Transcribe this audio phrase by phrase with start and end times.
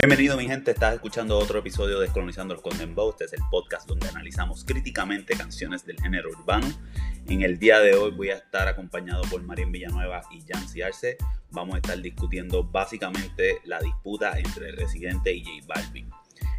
[0.00, 3.88] Bienvenido mi gente, estás escuchando otro episodio de Descolonizando los Content Este es el podcast
[3.88, 6.68] donde analizamos críticamente canciones del género urbano.
[7.26, 11.16] En el día de hoy voy a estar acompañado por Marín Villanueva y Jan Arce.
[11.50, 16.08] Vamos a estar discutiendo básicamente la disputa entre Residente y J Balvin.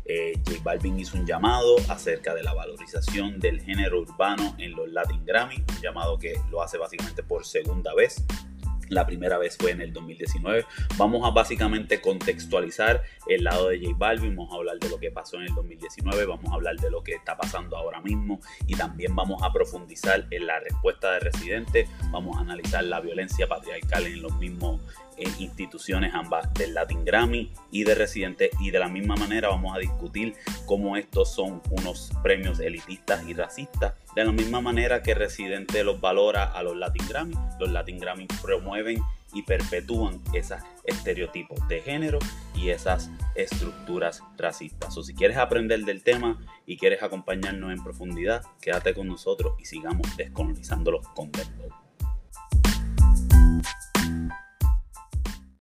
[0.03, 4.89] Eh, J Balvin hizo un llamado acerca de la valorización del género urbano en los
[4.89, 8.21] Latin Grammy, un llamado que lo hace básicamente por segunda vez.
[8.89, 10.65] La primera vez fue en el 2019.
[10.97, 15.11] Vamos a básicamente contextualizar el lado de J Balvin, vamos a hablar de lo que
[15.11, 18.75] pasó en el 2019, vamos a hablar de lo que está pasando ahora mismo y
[18.75, 24.05] también vamos a profundizar en la respuesta de Residente, vamos a analizar la violencia patriarcal
[24.05, 24.81] en los mismos
[25.37, 29.79] instituciones ambas del Latin Grammy y de Residente y de la misma manera vamos a
[29.79, 30.35] discutir
[30.65, 36.01] cómo estos son unos premios elitistas y racistas de la misma manera que Residente los
[36.01, 39.01] valora a los Latin Grammy los Latin Grammy promueven
[39.33, 42.19] y perpetúan esos estereotipos de género
[42.55, 44.97] y esas estructuras racistas.
[44.97, 49.65] O si quieres aprender del tema y quieres acompañarnos en profundidad, quédate con nosotros y
[49.65, 51.73] sigamos descolonizando los contentos.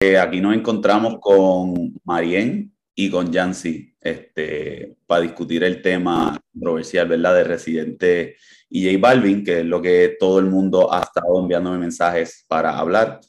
[0.01, 7.07] Eh, aquí nos encontramos con Marien y con Yancy este, para discutir el tema controversial,
[7.07, 7.35] ¿verdad?
[7.35, 8.37] De Residente
[8.71, 12.79] y J Balvin, que es lo que todo el mundo ha estado enviándome mensajes para
[12.79, 13.21] hablar.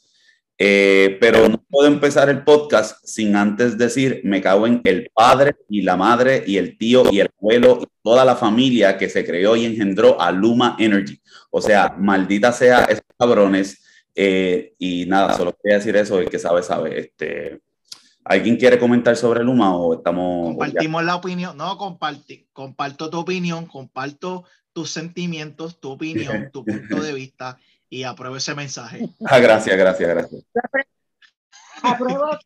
[0.60, 5.54] Eh, pero no puedo empezar el podcast sin antes decir, me cago en el padre
[5.68, 9.24] y la madre y el tío y el abuelo y toda la familia que se
[9.24, 11.20] creó y engendró a Luma Energy.
[11.50, 16.40] O sea, maldita sea esos cabrones eh, y nada, solo quería decir eso, el que
[16.40, 16.98] sabe, sabe.
[16.98, 17.60] Este,
[18.28, 20.48] ¿Alguien quiere comentar sobre Luma o estamos...
[20.48, 27.00] Compartimos la opinión, no, comparti, comparto tu opinión, comparto tus sentimientos, tu opinión, tu punto
[27.00, 29.08] de vista y apruebo ese mensaje.
[29.26, 30.44] Ah, gracias, gracias, gracias.
[31.82, 32.38] Apruebo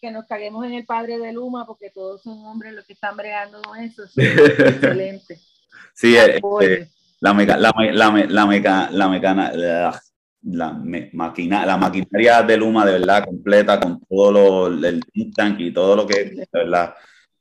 [0.00, 3.16] que nos caguemos en el padre de Luma porque todos son hombres los que están
[3.16, 4.04] bregando con eso.
[4.04, 5.38] Es excelente.
[5.94, 10.00] Sí, este, la, meca, la, la, la, meca, la mecana, la,
[10.42, 15.02] máquina, la maquinaria de Luma de verdad completa con todo lo, el
[15.34, 16.94] tank y todo lo que es de verdad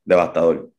[0.04, 0.72] devastador.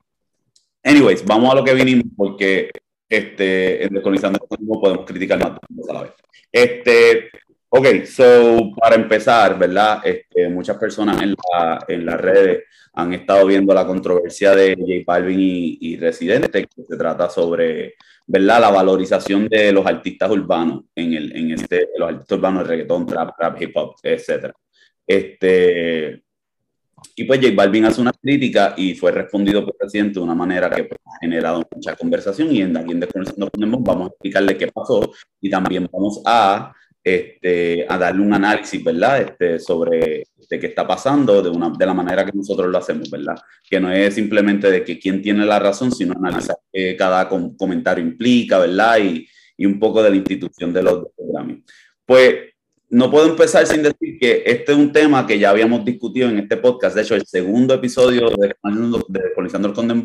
[0.83, 2.71] Anyways, vamos a lo que vinimos porque
[3.09, 6.13] este, en Descolonizando podemos criticar más a la vez.
[6.51, 7.31] Este,
[7.69, 10.01] ok, so para empezar, ¿verdad?
[10.05, 12.65] Este, muchas personas en, la, en las redes
[12.95, 17.95] han estado viendo la controversia de J Balvin y, y Residente, que se trata sobre
[18.29, 18.61] ¿verdad?
[18.61, 23.07] La valorización de los artistas urbanos en, el, en este, los artistas urbanos de reggaetón,
[23.07, 24.53] trap, rap, hip hop, etc.
[25.07, 26.23] Este,
[27.17, 30.35] y pues J Balvin hace una crítica y fue respondido por el presidente de una
[30.35, 33.51] manera que pues, ha generado mucha conversación y en Aquí en Desconociendo
[33.81, 35.11] vamos a explicarle qué pasó
[35.41, 36.73] y también vamos a,
[37.03, 39.23] este, a darle un análisis, ¿verdad?
[39.23, 43.11] Este, sobre de qué está pasando de, una, de la manera que nosotros lo hacemos,
[43.11, 43.37] ¿verdad?
[43.69, 48.03] Que no es simplemente de que quién tiene la razón, sino analizar qué cada comentario
[48.03, 48.99] implica, ¿verdad?
[48.99, 51.63] Y, y, un poco de la institución de los, de
[52.07, 52.35] Pues
[52.91, 56.39] no puedo empezar sin decir que este es un tema que ya habíamos discutido en
[56.39, 56.97] este podcast.
[56.97, 58.49] De hecho, el segundo episodio de,
[59.09, 60.03] de Polizando el Condemn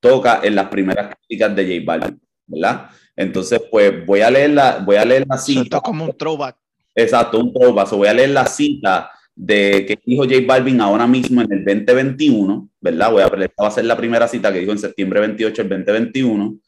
[0.00, 2.88] toca en las primeras críticas de J Balvin, ¿verdad?
[3.14, 5.80] Entonces, pues voy a leer la, voy a leer la cita.
[5.80, 6.56] como un throwback.
[6.94, 7.90] Exacto, un throwback.
[7.90, 12.68] voy a leer la cita de que dijo J Balvin ahora mismo en el 2021,
[12.80, 13.10] ¿verdad?
[13.10, 16.58] Voy a, va a ser la primera cita que dijo en septiembre 28 del 2021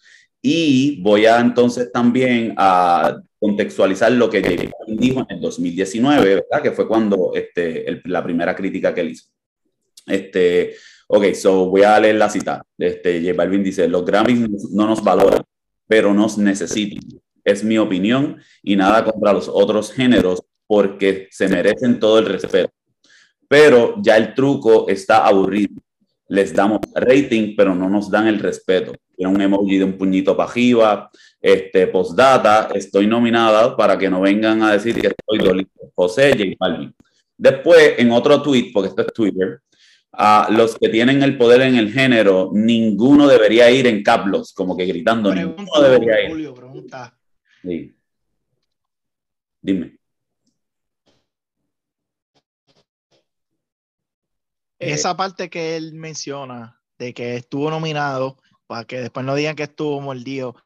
[0.43, 6.25] y voy a entonces también a contextualizar lo que J Balvin dijo en el 2019,
[6.25, 6.63] ¿verdad?
[6.63, 9.29] Que fue cuando este, la primera crítica que él hizo.
[10.07, 10.75] Este,
[11.09, 12.63] ok, so voy a leer la cita.
[12.79, 15.43] Este, J Balvin dice, los Grammys no nos valoran,
[15.87, 17.01] pero nos necesitan.
[17.45, 22.71] Es mi opinión y nada contra los otros géneros porque se merecen todo el respeto.
[23.49, 25.81] Pero ya el truco está aburrido.
[26.29, 28.93] Les damos rating, pero no nos dan el respeto.
[29.17, 31.11] Tiene un emoji de un puñito para arriba.
[31.41, 35.71] Este, postdata, estoy nominada para que no vengan a decir que estoy dolido.
[35.95, 36.95] José J Balvin.
[37.39, 39.61] Después, en otro tweet, porque esto es Twitter,
[40.13, 44.77] a los que tienen el poder en el género, ninguno debería ir en caplos, como
[44.77, 46.31] que gritando, ninguno debería ir.
[46.31, 47.17] Julio, pregunta.
[47.63, 47.95] Sí.
[49.61, 49.99] Dime.
[54.79, 58.37] Esa parte que él menciona de que estuvo nominado,
[58.67, 60.57] para que después no digan que estuvo mordido,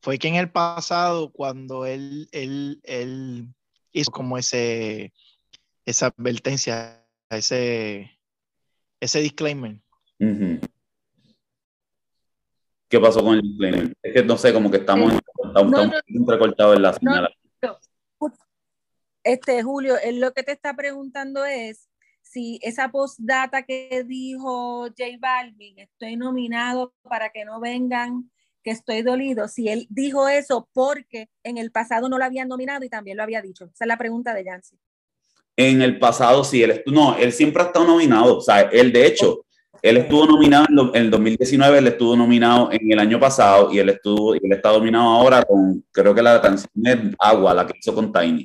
[0.00, 3.48] fue que en el pasado, cuando él, él, él
[3.92, 5.12] hizo como ese,
[5.86, 8.10] esa advertencia, ese,
[9.00, 9.78] ese disclaimer.
[12.88, 13.96] ¿Qué pasó con el disclaimer?
[14.02, 15.12] Es que no sé, como que estamos,
[16.06, 17.34] entrecortados en la señal.
[19.22, 21.88] Este, Julio, él lo que te está preguntando es
[22.34, 28.28] si esa postdata que dijo J Balvin, estoy nominado para que no vengan,
[28.64, 32.84] que estoy dolido, si él dijo eso porque en el pasado no lo habían nominado
[32.84, 33.66] y también lo había dicho.
[33.66, 34.76] Esa es la pregunta de Yancy.
[35.56, 39.06] En el pasado sí, él, no, él siempre ha estado nominado, o sea, él de
[39.06, 39.46] hecho,
[39.80, 43.90] él estuvo nominado en, el 2019, él estuvo nominado en el año pasado y él
[43.90, 47.78] estuvo, y él está nominado ahora con, creo que la canción es Agua, la que
[47.78, 48.44] hizo con Tiny.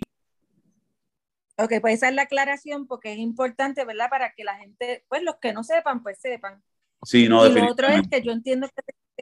[1.61, 4.09] Ok, pues esa es la aclaración porque es importante, ¿verdad?
[4.09, 6.63] Para que la gente, pues los que no sepan, pues sepan.
[7.03, 8.67] Sí, no, y lo otro es que yo entiendo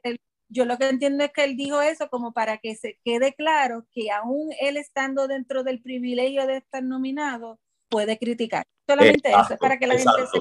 [0.03, 0.17] que
[0.49, 3.85] yo lo que entiendo es que él dijo eso como para que se quede claro
[3.91, 8.63] que aún él estando dentro del privilegio de estar nominado, puede criticar.
[8.87, 10.39] Solamente eso, es para que la gente se...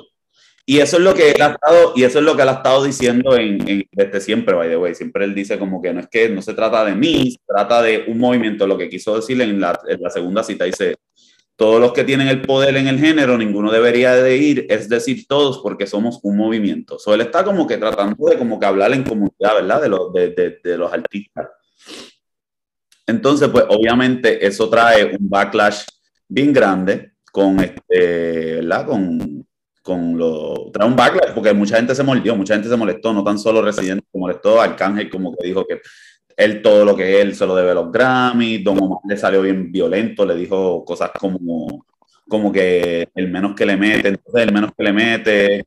[0.69, 2.55] Y eso es lo que él ha estado, y eso es lo que él ha
[2.55, 4.95] estado diciendo en, desde siempre, by the way.
[4.95, 7.83] Siempre él dice como que no es que no se trata de mí, se trata
[7.83, 8.67] de un movimiento.
[8.67, 10.97] Lo que quiso decir en la, en la segunda cita dice,
[11.57, 15.27] todos los que tienen el poder en el género, ninguno debería de ir, es decir,
[15.27, 16.99] todos, porque somos un movimiento.
[16.99, 19.81] So, él está como que tratando de como que hablar en comunidad, ¿verdad?
[19.81, 21.49] De los, de, de, los artistas.
[23.07, 25.85] Entonces, pues obviamente eso trae un backlash
[26.29, 28.87] bien grande con este, ¿verdad?
[28.87, 29.47] Con,
[29.81, 33.25] con lo, trae un backlash porque mucha gente se molestó, mucha gente se molestó, no
[33.25, 35.81] tan solo Residente, se molestó, Arcángel como que dijo que
[36.37, 39.43] él todo lo que él se lo debe a los Grammy, Don Omar le salió
[39.43, 41.87] bien violento, le dijo cosas como,
[42.29, 45.67] como que el menos que le mete, entonces el menos que le mete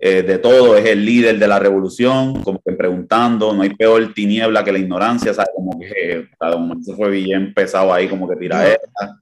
[0.00, 4.12] eh, de todo es el líder de la revolución, como que preguntando, no hay peor
[4.12, 8.08] tiniebla que la ignorancia, o sea, como que Don Omar se fue bien pesado ahí,
[8.08, 9.20] como que tira esta.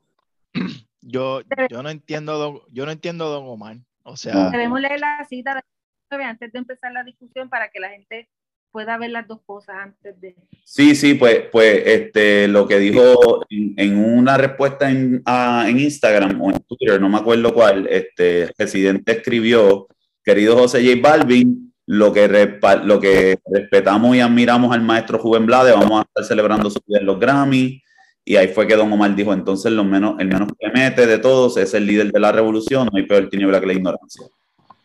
[1.00, 4.50] Yo, yo no entiendo, yo no entiendo Don Omar, o sea...
[4.50, 5.62] Debemos leer la cita
[6.10, 8.28] de, antes de empezar la discusión para que la gente
[8.72, 10.34] pueda ver las dos cosas antes de...
[10.64, 16.50] Sí, sí, pues, pues este, lo que dijo en, una respuesta en, en, Instagram o
[16.50, 19.86] en Twitter, no me acuerdo cuál, este, el presidente escribió,
[20.24, 25.72] querido José J Balvin, lo que, lo que respetamos y admiramos al maestro Juven Blade,
[25.72, 27.82] vamos a estar celebrando su día en los Grammy,
[28.24, 31.18] y ahí fue que Don Omar dijo, entonces lo menos, el menos que mete de
[31.18, 34.26] todos es el líder de la revolución, no hay peor tiniebla que la ignorancia.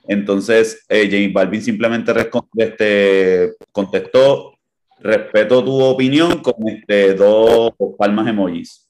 [0.07, 2.13] Entonces, eh, James Balvin simplemente
[2.56, 4.54] este, contestó,
[5.00, 8.88] respeto tu opinión con este, dos palmas emojis.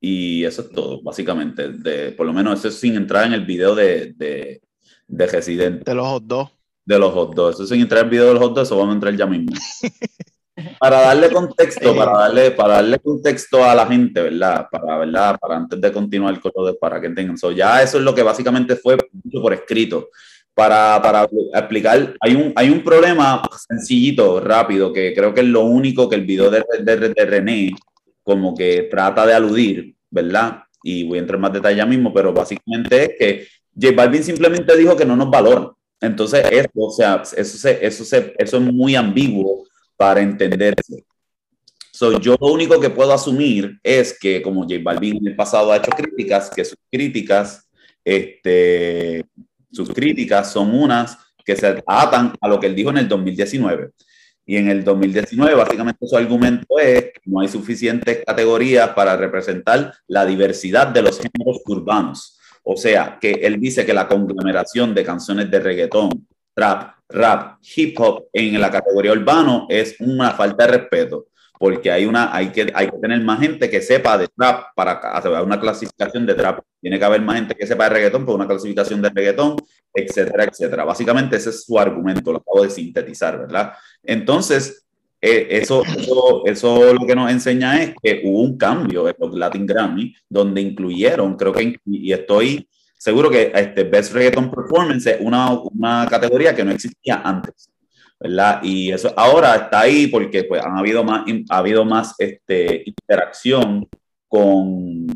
[0.00, 1.68] Y eso es todo, básicamente.
[1.68, 4.62] De, por lo menos eso es sin entrar en el video de, de,
[5.06, 5.90] de Residente.
[5.90, 6.50] De los dos.
[6.84, 7.54] De los hot dos.
[7.56, 9.26] Eso sin entrar en el video de los hot dos, eso vamos a entrar ya
[9.26, 9.52] mismo.
[10.78, 14.66] para darle contexto, para darle, para darle contexto a la gente, ¿verdad?
[14.70, 15.38] Para, ¿verdad?
[15.40, 17.36] Para antes de continuar con lo de para que tengan.
[17.36, 18.96] So, ya eso es lo que básicamente fue
[19.32, 20.08] por escrito.
[20.52, 25.64] Para, para explicar, hay un, hay un problema sencillito, rápido, que creo que es lo
[25.64, 27.70] único que el video de, de, de René
[28.22, 30.64] como que trata de aludir, ¿verdad?
[30.82, 33.46] Y voy a entrar en más detalle ya mismo, pero básicamente es que
[33.80, 35.68] J Balvin simplemente dijo que no nos valoran.
[36.00, 39.66] Entonces, eso, o sea, eso, se, eso, se, eso es muy ambiguo
[40.00, 41.04] para entenderse.
[41.92, 45.70] So, yo lo único que puedo asumir es que, como J Balvin en el pasado
[45.70, 47.68] ha hecho críticas, que sus críticas,
[48.02, 49.26] este,
[49.70, 53.90] sus críticas son unas que se atan a lo que él dijo en el 2019.
[54.46, 59.92] Y en el 2019, básicamente su argumento es que no hay suficientes categorías para representar
[60.06, 62.38] la diversidad de los géneros urbanos.
[62.62, 67.98] O sea, que él dice que la conglomeración de canciones de reggaetón, trap, rap, hip
[67.98, 71.26] hop en la categoría urbano es una falta de respeto,
[71.58, 74.92] porque hay, una, hay, que, hay que tener más gente que sepa de trap para
[74.92, 76.60] hacer una clasificación de trap.
[76.80, 79.56] Tiene que haber más gente que sepa de reggaetón por una clasificación de reggaetón,
[79.92, 80.84] etcétera, etcétera.
[80.84, 83.74] Básicamente ese es su argumento, lo acabo de sintetizar, ¿verdad?
[84.02, 84.86] Entonces,
[85.20, 89.34] eh, eso, eso, eso, lo que nos enseña es que hubo un cambio en los
[89.34, 92.66] Latin Grammy, donde incluyeron, creo que, y estoy
[93.00, 97.70] seguro que este Best Reggaeton Performance es una, una categoría que no existía antes.
[98.20, 98.60] ¿verdad?
[98.62, 103.88] Y eso ahora está ahí porque pues, han habido más, ha habido más este, interacción
[104.28, 105.06] con,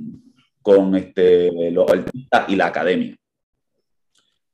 [0.62, 3.14] con este, los artistas y la academia.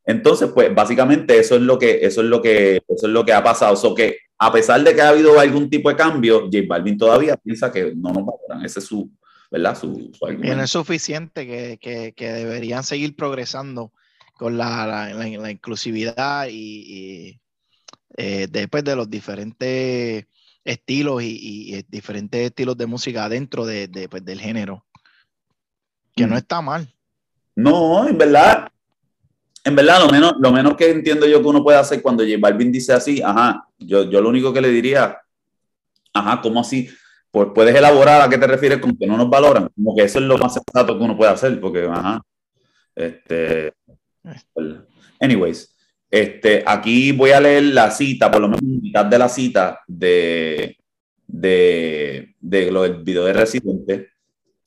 [0.04, 3.32] Entonces, pues básicamente eso es lo que, eso es lo que, eso es lo que
[3.32, 3.76] ha pasado.
[3.76, 7.36] So que a pesar de que ha habido algún tipo de cambio, J Balvin todavía
[7.36, 8.64] piensa que no nos valoran.
[8.64, 9.08] Ese es su,
[9.50, 9.78] ¿verdad?
[9.78, 13.92] Su, y no es suficiente que, que, que, deberían seguir progresando
[14.34, 17.38] con la, la, la, inclusividad y,
[18.16, 20.26] eh, después de los diferentes
[20.64, 24.86] estilos y, y, diferentes estilos de música dentro de, de pues, del género.
[26.14, 26.38] Que no mm.
[26.38, 26.94] está mal.
[27.56, 28.70] No, en verdad,
[29.64, 32.36] en verdad, lo menos, lo menos que entiendo yo que uno puede hacer cuando J
[32.38, 35.18] Balvin dice así, ajá, yo, yo lo único que le diría,
[36.14, 36.88] ajá, ¿cómo así?
[37.30, 39.68] Pues puedes elaborar a qué te refieres con que no nos valoran.
[39.74, 42.22] Como que eso es lo más sensato que uno puede hacer, porque, ajá,
[42.94, 43.72] Este,
[45.20, 45.76] anyways,
[46.10, 50.76] este, aquí voy a leer la cita, por lo menos mitad de la cita de,
[51.26, 54.08] de, de lo del video de Residente.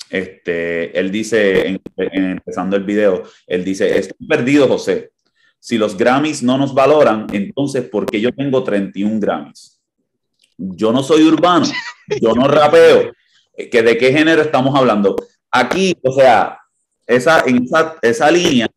[0.09, 5.11] Este, él dice, empezando el video, él dice, estoy perdido, José.
[5.59, 9.81] Si los Grammys no nos valoran, entonces, ¿por qué yo tengo 31 Grammys?
[10.57, 11.65] Yo no soy urbano,
[12.21, 13.11] yo no rapeo.
[13.71, 15.15] ¿Que ¿De qué género estamos hablando?
[15.51, 16.59] Aquí, o sea,
[17.05, 18.67] esa, esa, esa línea,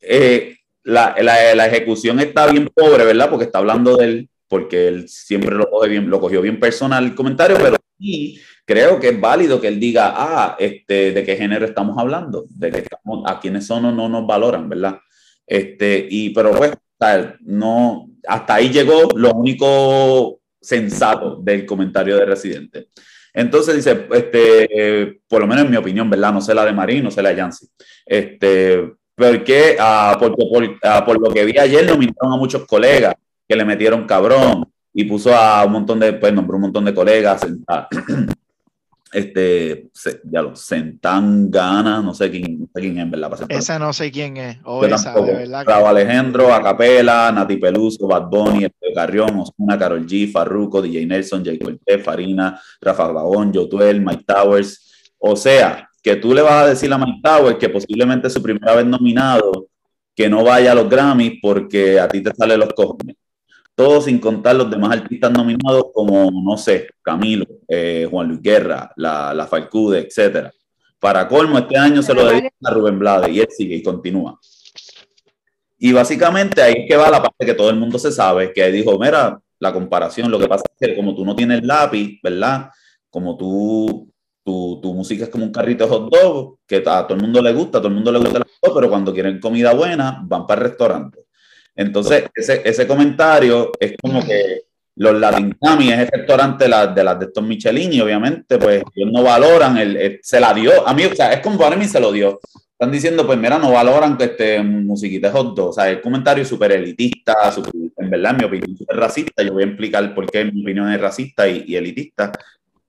[0.00, 3.30] eh, la, la, la, ejecución está bien pobre, ¿verdad?
[3.30, 7.04] Porque está hablando de él, porque él siempre lo, coge bien, lo cogió bien personal
[7.04, 11.36] el comentario, pero sí creo que es válido que él diga, ah, este, ¿de qué
[11.36, 12.44] género estamos hablando?
[12.48, 14.98] De que estamos, a quienes son o no nos valoran, ¿verdad?
[15.46, 16.72] Este, y, pero pues,
[17.40, 22.88] no, hasta ahí llegó lo único sensato del comentario de Residente.
[23.34, 26.32] Entonces dice, este, por lo menos en mi opinión, ¿verdad?
[26.32, 27.66] No sé la de Marín, no sé la de Yancy.
[28.04, 33.14] Este, porque, ah, porque por, ah, por, lo que vi ayer nominaron a muchos colegas
[33.48, 36.94] que le metieron cabrón y puso a un montón de, pues nombró un montón de
[36.94, 37.46] colegas.
[39.12, 39.90] este,
[40.24, 43.46] ya lo, Sentangana, no sé quién, no sé quién es, ¿verdad?
[43.48, 45.86] Esa no sé quién es, o esa, de verdad.
[45.86, 51.58] Alejandro, Acapela, Nati Peluso, Bad Bunny, El Carrión, Osuna, Carol G, Farruko, DJ Nelson, J.
[51.62, 55.12] Cortez, Farina, Rafa Bagón, Jotuel, Mike Towers.
[55.18, 58.42] O sea, que tú le vas a decir a Mike Towers que posiblemente es su
[58.42, 59.66] primera vez nominado,
[60.16, 63.16] que no vaya a los Grammys porque a ti te salen los cojones
[63.74, 68.92] todos sin contar los demás artistas nominados como, no sé, Camilo, eh, Juan Luis Guerra,
[68.96, 70.50] la, la Falcude, etc.
[70.98, 74.38] Para colmo, este año se lo dedica a Rubén Blades y él sigue y continúa.
[75.78, 78.70] Y básicamente ahí es que va la parte que todo el mundo se sabe, que
[78.70, 82.70] dijo, mira, la comparación, lo que pasa es que como tú no tienes lápiz, ¿verdad?
[83.10, 84.08] Como tú,
[84.44, 87.42] tu, tu música es como un carrito de hot dog, que a todo el mundo
[87.42, 89.74] le gusta, a todo el mundo le gusta el hot dog, pero cuando quieren comida
[89.74, 91.21] buena, van para el restaurante.
[91.74, 94.62] Entonces, ese, ese comentario es como que
[94.96, 99.10] los Latin es el restaurante de las de, de estos Michelin y obviamente pues ellos
[99.10, 102.00] no valoran, el, se la dio, a mí, o sea, es como para mí se
[102.00, 102.40] lo dio.
[102.72, 105.68] Están diciendo, pues mira, no valoran que este musiquita de hot dog.
[105.68, 107.34] O sea, el comentario es súper elitista,
[107.96, 109.44] en verdad, en mi opinión, súper racista.
[109.44, 112.32] Yo voy a explicar por qué mi opinión es racista y, elitista.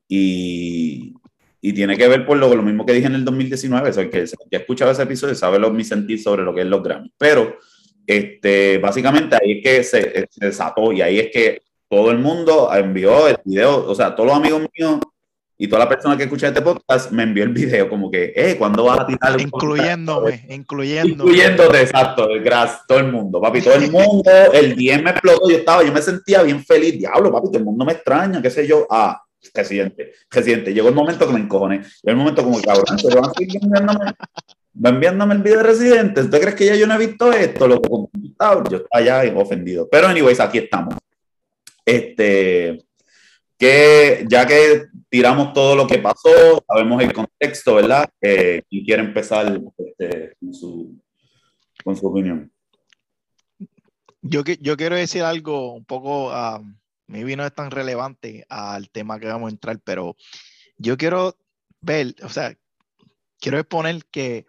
[0.08, 1.14] Y,
[1.62, 3.90] y, tiene que ver por lo, lo mismo que dije en el 2019.
[3.92, 6.68] O sea, que ya escuchado ese episodio sabe lo, mi sentir sobre lo que es
[6.68, 7.14] los Grammy.
[7.16, 7.56] Pero
[8.06, 13.28] este, básicamente ahí es que se, desató y ahí es que todo el mundo envió
[13.28, 15.00] el video, o sea, todos los amigos míos
[15.58, 18.56] y toda la persona que escucha este podcast me envió el video como que, eh,
[18.58, 19.40] ¿cuándo vas a tirar?
[19.40, 21.14] Incluyéndome, incluyéndome.
[21.14, 25.58] Incluyéndote, exacto, gracias, todo el mundo, papi, todo el mundo, el día me explotó, yo
[25.58, 28.68] estaba, yo me sentía bien feliz, diablo, papi, todo el mundo me extraña, qué sé
[28.68, 29.22] yo, ah,
[29.54, 33.26] residente, residente, llegó el momento que me encojoné, llegó el momento como, cabrón, se van
[33.26, 33.62] a seguir
[34.74, 36.22] va enviándome el video de Residente.
[36.22, 37.68] ¿Usted crees que ya yo no he visto esto?
[37.68, 37.82] Lo
[38.70, 39.88] yo estaba ya ofendido.
[39.90, 40.96] Pero, anyways, aquí estamos.
[41.86, 42.84] Este,
[43.58, 48.10] que ya que tiramos todo lo que pasó, sabemos el contexto, ¿verdad?
[48.22, 51.02] Eh, ¿Quién quiere empezar este, con, su,
[51.84, 52.52] con, su, opinión?
[54.22, 56.64] Yo, yo quiero decir algo un poco, uh,
[57.08, 60.16] maybe no es tan relevante al tema que vamos a entrar, pero
[60.78, 61.38] yo quiero
[61.82, 62.58] ver, o sea,
[63.40, 64.46] quiero exponer que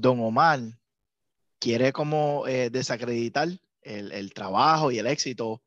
[0.00, 0.60] Don Omar
[1.58, 3.48] quiere como eh, desacreditar
[3.82, 5.62] el, trabajo y el éxito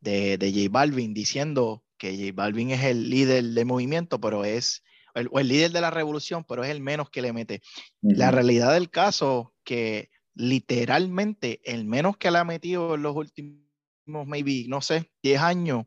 [0.00, 4.82] de, de J Balvin diciendo que J Balvin es el líder del movimiento, pero es
[5.14, 7.62] el, o el líder de la revolución, pero es el menos que le mete.
[8.02, 13.62] La realidad del caso que literalmente el menos que le ha metido en los últimos,
[14.06, 15.84] maybe, no sé, 10 años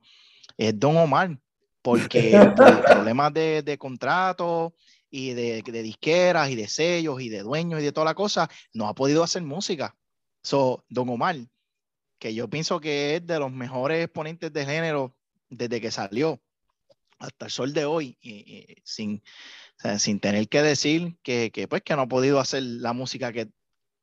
[0.57, 1.39] es Don Omar,
[1.81, 4.73] porque por problemas de, de contrato,
[5.17, 8.89] y de, disqueras y de sellos y de dueños y de toda la cosa, no
[8.89, 9.95] ha podido hacer música.
[10.43, 11.37] So, Don Omar,
[12.19, 15.15] que yo pienso que es de los mejores exponentes de género
[15.47, 16.41] desde que salió
[17.17, 18.17] hasta el sol de hoy,
[18.83, 19.23] sin,
[19.99, 23.47] sin tener que decir que, pues, que no ha podido hacer la música que,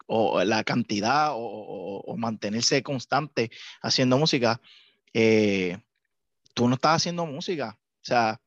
[0.07, 3.51] o la cantidad o, o, mantenerse constante
[3.83, 4.63] haciendo música,
[5.13, 5.79] eh,
[6.55, 7.79] tú no estás haciendo música.
[7.79, 8.41] O sea,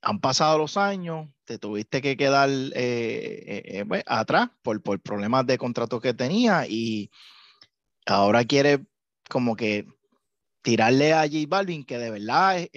[0.00, 5.46] han pasado los años, te tuviste que quedar eh, eh, eh, atrás por, por problemas
[5.46, 7.10] de contrato que tenía y
[8.06, 8.86] ahora quiere
[9.28, 9.86] como que
[10.62, 12.68] tirarle a J Balvin que de verdad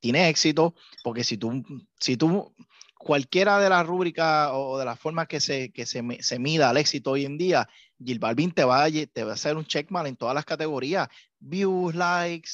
[0.00, 0.74] tiene éxito,
[1.04, 1.62] porque si tú,
[1.98, 2.54] si tú,
[2.98, 6.76] cualquiera de las rúbricas o de las formas que se, que se, se mida el
[6.76, 10.08] éxito hoy en día, J Balvin te va, a, te va a hacer un checkmark
[10.08, 11.08] en todas las categorías,
[11.38, 12.50] views, likes,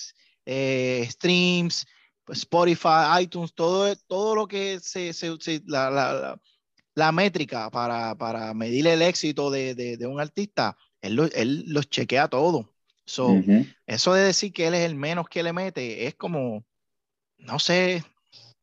[1.10, 1.95] streams, pues,
[2.28, 6.40] Spotify, iTunes, todo, todo lo que se, se, la, la,
[6.94, 12.28] la métrica para, para medir el éxito de, de, un artista, él, él, los chequea
[12.28, 12.72] todo.
[13.86, 16.64] Eso de decir que él es el menos que le mete es como,
[17.38, 18.02] no sé,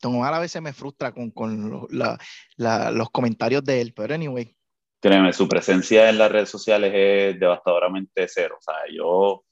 [0.01, 4.53] Don Omar a veces me frustra con, con los comentarios de él, pero anyway.
[5.00, 8.58] Créeme, su presencia en las redes sociales es devastadoramente cero.
[8.60, 9.46] O sea, yo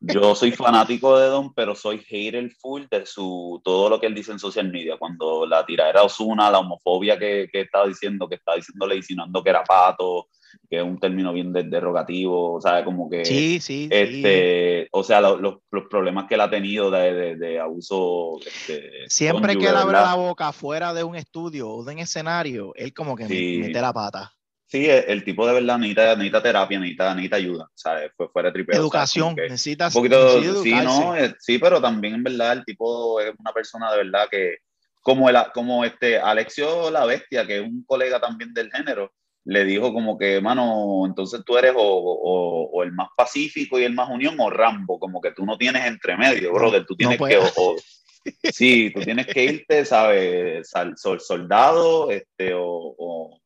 [0.00, 4.14] yo soy fanático de Don, pero soy hater full de su, todo lo que él
[4.14, 4.96] dice en social media.
[4.96, 9.50] Cuando la tiradera Osuna, la homofobia que, que estaba diciendo, que estaba diciéndole, insinuando que
[9.50, 10.28] era pato,
[10.70, 13.24] que es un término bien derogativo, o sea, como que...
[13.24, 15.56] Sí, sí, este, O sea, los, los,
[15.90, 18.38] problemas que él ha tenido de, de, de abuso...
[18.46, 22.72] Este, Siempre que él abre la boca fuera de un estudio o de un escenario,
[22.76, 24.32] él como que mete la pata.
[24.68, 28.12] Sí, el, tipo de verdad necesita, necesita terapia, necesita, necesita ayuda, ¿sabes?
[28.14, 28.66] Fue fuera de.
[28.68, 29.94] Educación, necesitas.
[29.94, 33.90] Un poquito, sí, no, eh, sí, pero también en verdad el tipo es una persona
[33.90, 34.58] de verdad que,
[35.00, 39.10] como, el, como este Alexio La Bestia, que es un colega también del género,
[39.44, 43.94] le dijo como que, mano, entonces tú eres o, o, el más pacífico y el
[43.94, 47.38] más unión o Rambo, como que tú no tienes entre medio, brother, tú tienes que,
[47.38, 47.76] o,
[48.52, 50.70] sí, tú tienes que irte, ¿sabes?
[51.20, 53.40] soldado, este, o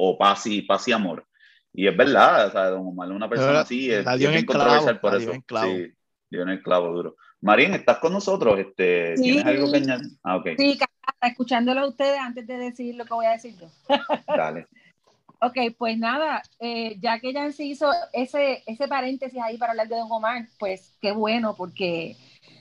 [0.00, 1.26] o paz y, paz y amor.
[1.72, 5.32] Y es verdad, o sea, don Omar, una persona así es, bien controversial por eso.
[5.32, 5.92] Sí,
[6.30, 7.16] dio en el clavo duro.
[7.42, 8.58] Marín, ¿estás con nosotros?
[8.58, 10.10] Este, ¿Tienes algo que añadir?
[10.22, 10.56] Ah, okay.
[10.56, 10.78] Sí,
[11.22, 13.68] escuchándolo a ustedes antes de decir lo que voy a decir yo.
[14.36, 14.66] Dale.
[15.42, 19.88] Ok, pues nada, eh, ya que ya se hizo ese, ese paréntesis ahí para hablar
[19.88, 22.14] de Don Omar, pues qué bueno, porque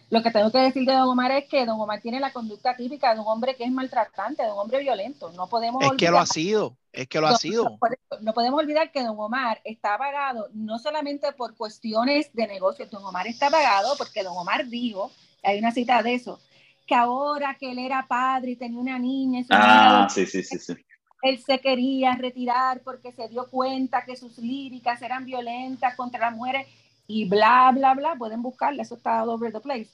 [0.10, 2.76] lo que tengo que decir de Don Omar es que Don Omar tiene la conducta
[2.76, 5.32] típica de un hombre que es maltratante, de un hombre violento.
[5.34, 7.78] No podemos es que lo ha sido, es que lo ha sido.
[8.22, 13.06] No, podemos olvidar que Don Omar está pagado no solamente por cuestiones de negocio, Don
[13.06, 15.12] Omar está pagado porque Don Omar dijo,
[15.44, 16.40] hay una cita de eso,
[16.88, 20.74] que ahora que él era padre y tenía una niña, ah, sí, sí, sí, sí.
[21.22, 26.34] Él se quería retirar porque se dio cuenta que sus líricas eran violentas contra las
[26.34, 26.66] mujeres
[27.08, 28.16] y bla, bla, bla.
[28.18, 29.90] Pueden buscarla, eso está all over the place.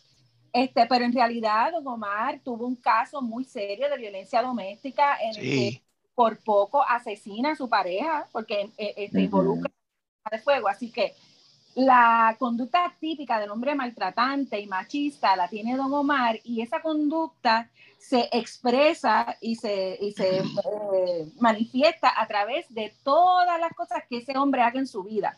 [0.56, 5.36] Este, pero en realidad, don Omar tuvo un caso muy serio de violencia doméstica en
[5.36, 5.84] el que
[6.16, 9.70] por poco asesina a su pareja porque eh, este, involucra
[10.32, 10.70] de fuego.
[10.70, 11.14] Así que
[11.76, 17.70] la conducta típica del hombre maltratante y machista la tiene don Omar y esa conducta
[18.00, 24.20] se expresa y se, y se eh, manifiesta a través de todas las cosas que
[24.20, 25.36] ese hombre haga en su vida,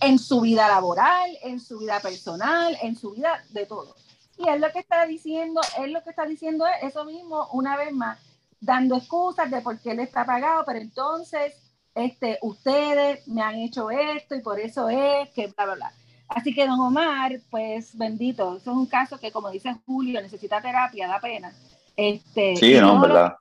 [0.00, 3.96] en su vida laboral, en su vida personal, en su vida de todo.
[4.40, 7.76] Y él lo que está diciendo, él lo que está diciendo es eso mismo, una
[7.76, 8.18] vez más,
[8.58, 11.54] dando excusas de por qué él está pagado, pero entonces
[11.94, 15.92] este, ustedes me han hecho esto y por eso es que bla, bla, bla.
[16.28, 20.62] Así que don Omar, pues bendito, eso es un caso que como dice Julio, necesita
[20.62, 21.52] terapia, da pena.
[21.94, 23.34] Este, sí, no, verdad.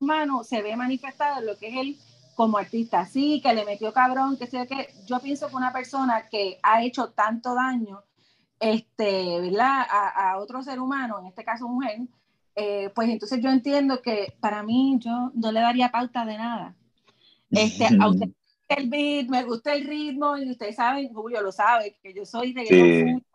[0.00, 1.98] Hermano, se ve manifestado en lo que es él
[2.36, 6.28] como artista, sí, que le metió cabrón, que sé que yo pienso que una persona
[6.28, 8.04] que ha hecho tanto daño
[8.60, 9.86] este, ¿verdad?
[9.88, 12.00] A, a, otro ser humano, en este caso mujer,
[12.54, 16.74] eh, pues entonces yo entiendo que para mí yo no le daría pauta de nada.
[17.50, 18.30] Este, a usted
[18.68, 22.52] el beat, me gusta el ritmo y ustedes saben, Julio lo sabe, que yo soy
[22.52, 23.26] de sí.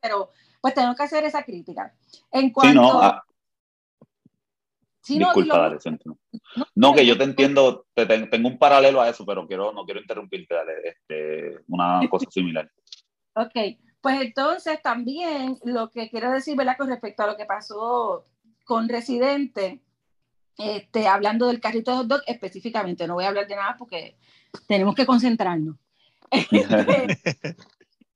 [0.00, 1.94] pero pues tengo que hacer esa crítica.
[2.32, 2.80] En cuanto...
[5.02, 6.18] Sí, no, ah, Disculpa, dale, no,
[6.74, 10.00] no, que yo te entiendo, te, tengo un paralelo a eso, pero quiero, no quiero
[10.00, 12.70] interrumpirte, dale, este, una cosa similar.
[13.34, 13.54] ok,
[14.00, 16.76] pues entonces también lo que quiero decir, ¿verdad?
[16.78, 18.24] Con respecto a lo que pasó
[18.64, 19.82] con Residente,
[20.58, 24.16] este, hablando del carrito de hot dog específicamente, no voy a hablar de nada porque
[24.66, 25.76] tenemos que concentrarnos.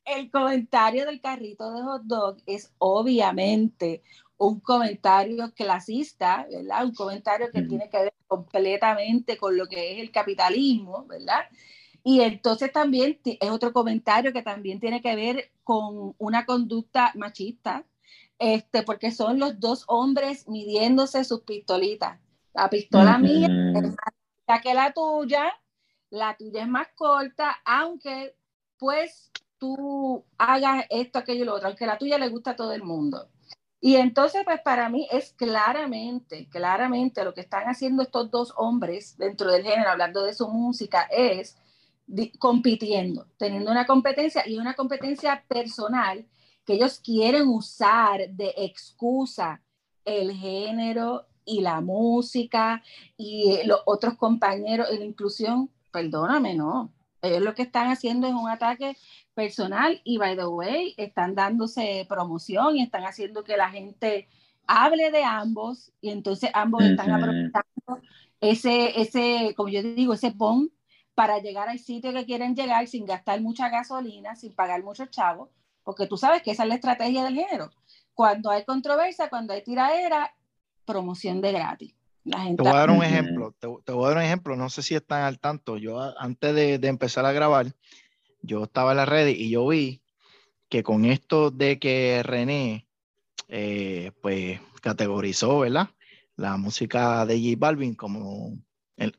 [0.05, 4.03] el comentario del carrito de hot dog es obviamente
[4.37, 6.85] un comentario clasista, ¿verdad?
[6.85, 11.45] Un comentario que tiene que ver completamente con lo que es el capitalismo, ¿verdad?
[12.05, 17.85] Y entonces también es otro comentario que también tiene que ver con una conducta machista,
[18.39, 22.19] este, porque son los dos hombres midiéndose sus pistolitas.
[22.55, 25.53] La pistola mía es que la tuya,
[26.11, 28.37] la tuya es más corta, aunque
[28.79, 32.73] pues tú hagas esto, aquello y lo otro, aunque la tuya le gusta a todo
[32.73, 33.29] el mundo.
[33.81, 39.17] Y entonces, pues para mí es claramente, claramente lo que están haciendo estos dos hombres
[39.19, 41.57] dentro del género, hablando de su música, es
[42.39, 46.27] compitiendo, teniendo una competencia y una competencia personal
[46.65, 49.63] que ellos quieren usar de excusa
[50.05, 52.83] el género y la música
[53.17, 56.93] y los otros compañeros y la inclusión, perdóname, no.
[57.21, 58.97] Ellos lo que están haciendo es un ataque
[59.35, 64.29] personal y, by the way, están dándose promoción y están haciendo que la gente
[64.67, 68.03] hable de ambos y entonces ambos están aprovechando
[68.41, 70.71] ese, ese, como yo digo, ese pon
[71.15, 75.51] para llegar al sitio que quieren llegar sin gastar mucha gasolina, sin pagar muchos chavos,
[75.85, 77.71] porque tú sabes que esa es la estrategia del género.
[78.15, 80.35] Cuando hay controversia, cuando hay tiraera,
[80.85, 81.95] promoción de gratis.
[82.25, 84.95] te voy a dar un ejemplo, te, voy a dar un ejemplo, no sé si
[84.95, 87.75] están al tanto, yo antes de, de empezar a grabar,
[88.43, 90.03] yo estaba en la red y yo vi
[90.69, 92.87] que con esto de que René,
[93.49, 95.91] eh, pues categorizó, ¿verdad?
[96.37, 98.57] La música de J Balvin como,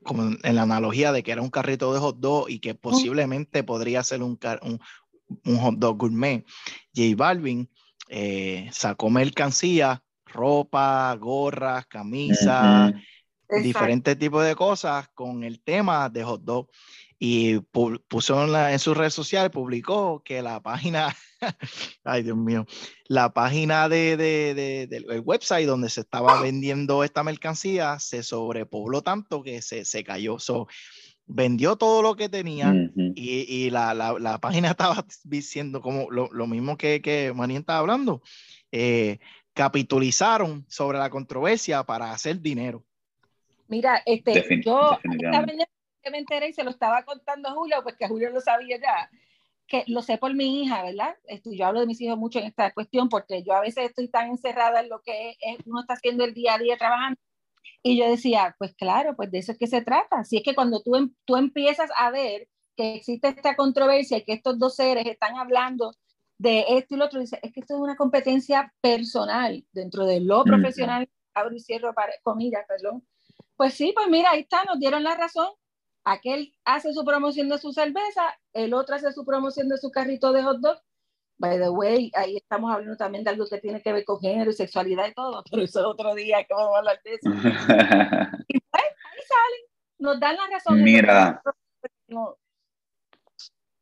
[0.03, 3.63] como en la analogía de que era un carrito de hot dog y que posiblemente
[3.63, 4.79] podría ser un, un,
[5.45, 6.45] un hot dog gourmet.
[6.95, 7.69] J Balvin
[8.09, 12.93] eh, sacó mercancía, ropa, gorras, camisas,
[13.61, 16.69] diferentes tipos de cosas con el tema de hot dog.
[17.19, 17.59] Y
[18.07, 21.15] puso en, su red social, publicó que la página,
[22.03, 22.65] ay Dios mío,
[23.07, 29.61] la página de, del website donde se estaba vendiendo esta mercancía se sobrepobló tanto que
[29.61, 30.39] se, se cayó.
[30.39, 30.67] So,
[31.25, 36.29] vendió todo lo que tenía y, y la, la, la, página estaba diciendo como lo,
[36.31, 38.21] lo mismo que, que María estaba hablando.
[38.71, 39.19] Eh,
[39.53, 42.83] capitalizaron sobre la controversia para hacer dinero.
[43.67, 44.99] Mira, este, yo
[46.01, 48.77] que me enteré y se lo estaba contando a Julio, pues que Julio lo sabía
[48.77, 49.09] ya,
[49.67, 51.15] que lo sé por mi hija, ¿verdad?
[51.25, 54.07] Este, yo hablo de mis hijos mucho en esta cuestión porque yo a veces estoy
[54.09, 57.19] tan encerrada en lo que uno está haciendo el día a día trabajando.
[57.81, 60.23] Y yo decía, pues claro, pues de eso es que se trata.
[60.23, 64.23] Si es que cuando tú, em, tú empiezas a ver que existe esta controversia y
[64.23, 65.93] que estos dos seres están hablando
[66.37, 70.19] de esto y lo otro, dice, es que esto es una competencia personal dentro de
[70.19, 73.05] lo profesional, abro y cierro para, comillas, perdón.
[73.55, 75.47] Pues sí, pues mira, ahí está, nos dieron la razón
[76.03, 80.31] aquel hace su promoción de su cerveza, el otro hace su promoción de su carrito
[80.31, 80.77] de hot dog.
[81.37, 84.51] By the way, ahí estamos hablando también de algo que tiene que ver con género
[84.51, 87.29] y sexualidad y todo, pero eso es otro día que vamos a hablar de eso.
[88.47, 89.63] y pues, ahí salen,
[89.99, 90.83] nos dan la razón.
[90.83, 91.41] Mira,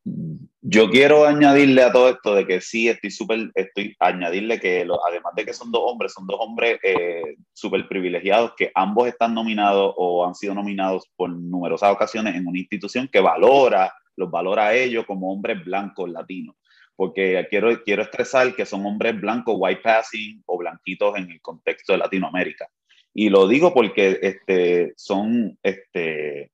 [0.04, 5.34] yo quiero añadirle a todo esto de que sí, estoy súper, estoy añadirle que además
[5.36, 9.94] de que son dos hombres, son dos hombres eh, súper privilegiados que ambos están nominados
[9.98, 14.76] o han sido nominados por numerosas ocasiones en una institución que valora, los valora a
[14.76, 16.56] ellos como hombres blancos latinos.
[16.96, 21.94] Porque quiero, quiero estresar que son hombres blancos, white passing o blanquitos en el contexto
[21.94, 22.68] de Latinoamérica.
[23.14, 26.52] Y lo digo porque este, son, este,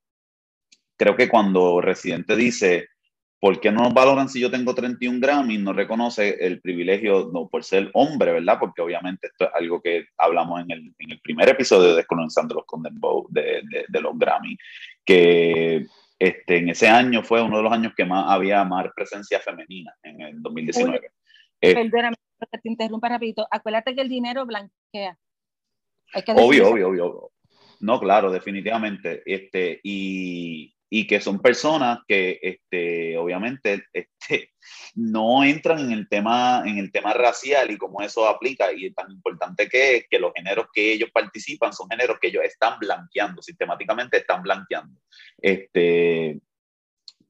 [0.96, 2.88] creo que cuando Residente dice
[3.48, 5.58] ¿Por qué no nos valoran si yo tengo 31 Grammy?
[5.58, 8.58] No reconoce el privilegio no, por ser hombre, ¿verdad?
[8.60, 12.56] Porque obviamente esto es algo que hablamos en el, en el primer episodio de Descolonizando
[12.56, 14.58] los Condemn de, de, de, los Grammy,
[15.06, 15.86] que
[16.20, 19.94] este, en ese año fue uno de los años que más había más presencia femenina,
[20.04, 21.10] en el 2019.
[21.62, 22.18] Eh, perdóname,
[22.52, 23.48] te interrumpa rapidito.
[23.50, 25.18] Acuérdate que el dinero blanquea.
[26.36, 27.32] obvio, obvio, obvio.
[27.80, 29.24] No, claro, definitivamente.
[29.26, 34.52] Este, y, y que son personas que este, obviamente este,
[34.95, 38.71] no entran en el, tema, en el tema racial y cómo eso aplica.
[38.71, 42.43] Y es tan importante que, que los géneros que ellos participan son géneros que ellos
[42.43, 45.00] están blanqueando, sistemáticamente están blanqueando.
[45.38, 46.39] Este,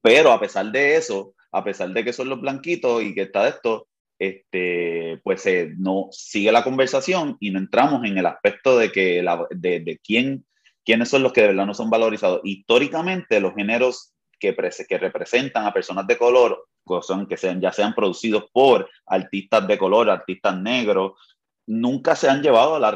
[0.00, 3.48] pero a pesar de eso, a pesar de que son los blanquitos y que está
[3.48, 8.90] esto, este, pues eh, no sigue la conversación y no entramos en el aspecto de
[8.90, 10.44] que la, de, de quién
[10.88, 12.40] quiénes son los que de verdad no son valorizados.
[12.44, 14.52] Históricamente, los géneros que,
[14.98, 16.66] representan a personas de color,
[17.02, 21.12] son, que sean, ya sean producidos por artistas de color, artistas negros,
[21.66, 22.90] nunca se han llevado la,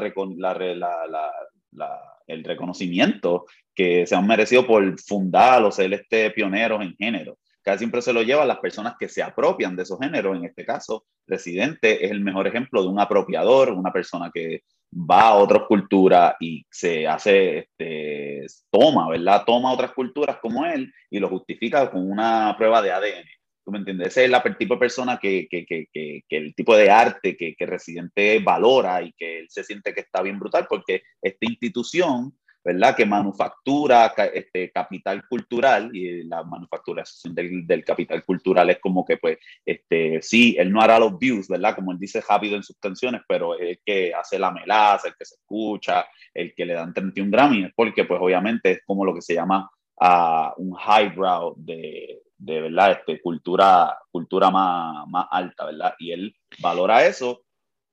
[1.71, 7.37] la, el reconocimiento que se han merecido por fundar o ser este, pioneros en género.
[7.63, 10.35] Casi siempre se lo llevan las personas que se apropian de esos géneros.
[10.35, 15.29] En este caso, Residente es el mejor ejemplo de un apropiador, una persona que va
[15.29, 19.43] a otras culturas y se hace, este, toma, ¿verdad?
[19.45, 23.25] Toma otras culturas como él y lo justifica con una prueba de ADN.
[23.65, 24.09] ¿Tú me entiendes?
[24.09, 27.55] Ese es el tipo de persona que, que, que, que, el tipo de arte que
[27.65, 32.95] Residente valora y que él se siente que está bien brutal porque esta institución ¿verdad?
[32.95, 39.17] Que manufactura este, capital cultural y la manufacturación del, del, capital cultural es como que,
[39.17, 41.75] pues, este, sí, él no hará los views, ¿verdad?
[41.75, 45.25] Como él dice rápido en sus canciones, pero el que hace la melaza, el que
[45.25, 49.21] se escucha, el que le dan 31 Grammy, porque, pues, obviamente es como lo que
[49.21, 52.91] se llama uh, un highbrow de, de, ¿verdad?
[52.91, 55.95] Este, cultura, cultura más, más alta, ¿verdad?
[55.99, 57.43] Y él valora eso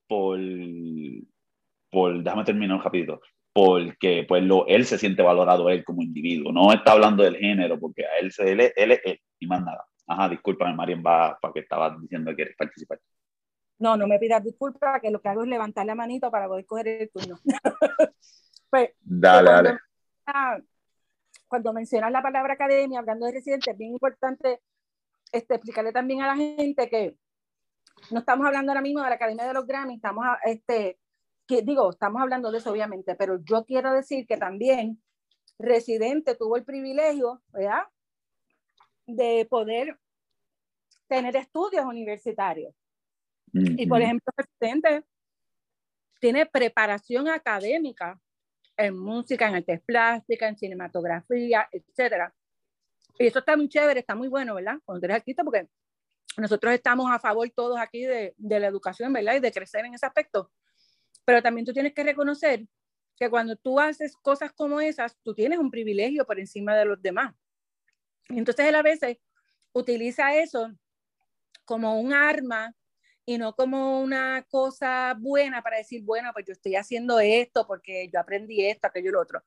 [0.06, 0.38] por,
[1.90, 3.20] por déjame terminar rapidito,
[3.53, 7.79] porque pues lo, él se siente valorado él como individuo, no está hablando del género,
[7.79, 9.85] porque a él, él, él es él y más nada.
[10.07, 13.01] Ajá, discúlpame, Marian, va para que estaba diciendo que quieres participar.
[13.79, 16.67] No, no me pidas disculpas, que lo que hago es levantar la manito para poder
[16.67, 17.39] coger el turno.
[18.71, 19.79] pues, dale, dale.
[21.49, 24.61] Cuando mencionas la palabra academia, hablando de residentes, es bien importante
[25.33, 27.17] este, explicarle también a la gente que
[28.11, 30.99] no estamos hablando ahora mismo de la Academia de los Grammy, estamos, este,
[31.51, 35.03] que, digo, estamos hablando de eso obviamente, pero yo quiero decir que también
[35.59, 37.83] Residente tuvo el privilegio, ¿verdad?
[39.05, 39.99] De poder
[41.09, 42.73] tener estudios universitarios.
[43.53, 45.05] Y por ejemplo, Residente
[46.21, 48.19] tiene preparación académica
[48.77, 52.33] en música, en artes plásticas, en cinematografía, etcétera.
[53.19, 54.79] Y eso está muy chévere, está muy bueno, ¿verdad?
[54.85, 55.69] Cuando eres artista, porque
[56.37, 59.35] nosotros estamos a favor todos aquí de, de la educación, ¿verdad?
[59.35, 60.53] Y de crecer en ese aspecto.
[61.31, 62.66] Pero también tú tienes que reconocer
[63.16, 67.01] que cuando tú haces cosas como esas, tú tienes un privilegio por encima de los
[67.01, 67.33] demás.
[68.31, 69.19] Entonces él a veces
[69.73, 70.73] utiliza eso
[71.64, 72.75] como un arma
[73.25, 78.11] y no como una cosa buena para decir, bueno, pues yo estoy haciendo esto porque
[78.12, 79.45] yo aprendí esto, aquello y lo otro.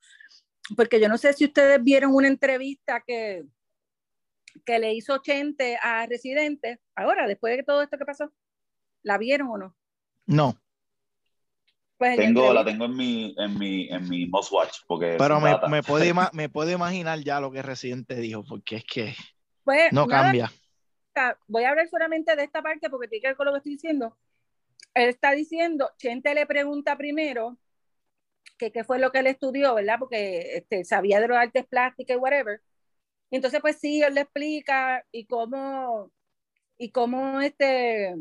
[0.78, 3.44] Porque yo no sé si ustedes vieron una entrevista que,
[4.66, 8.32] que le hizo Chente a Residente, ahora, después de todo esto que pasó,
[9.02, 9.76] ¿la vieron o no?
[10.26, 10.64] No.
[11.98, 14.80] Pues tengo, la tengo en mi, en mi, en mi Most Watch.
[14.88, 18.84] Porque Pero me, me, puede, me puede imaginar ya lo que Residente dijo, porque es
[18.86, 19.16] que
[19.64, 20.52] pues, no cambia.
[21.48, 23.74] Voy a hablar solamente de esta parte porque tiene que ver con lo que estoy
[23.74, 24.18] diciendo.
[24.94, 27.58] Él está diciendo, Chente le pregunta primero
[28.58, 29.98] que qué fue lo que él estudió, ¿verdad?
[30.00, 32.62] Porque este, sabía de los artes plásticas y whatever.
[33.32, 36.12] Entonces, pues sí, él le explica y cómo,
[36.78, 38.16] y cómo este,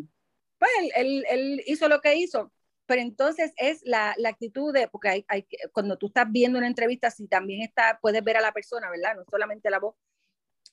[0.58, 2.50] pues él, él, hizo lo que hizo.
[2.92, 6.66] Pero entonces es la, la actitud de, porque hay, hay, cuando tú estás viendo una
[6.66, 9.16] entrevista, si también está, puedes ver a la persona, ¿verdad?
[9.16, 9.94] No solamente la voz,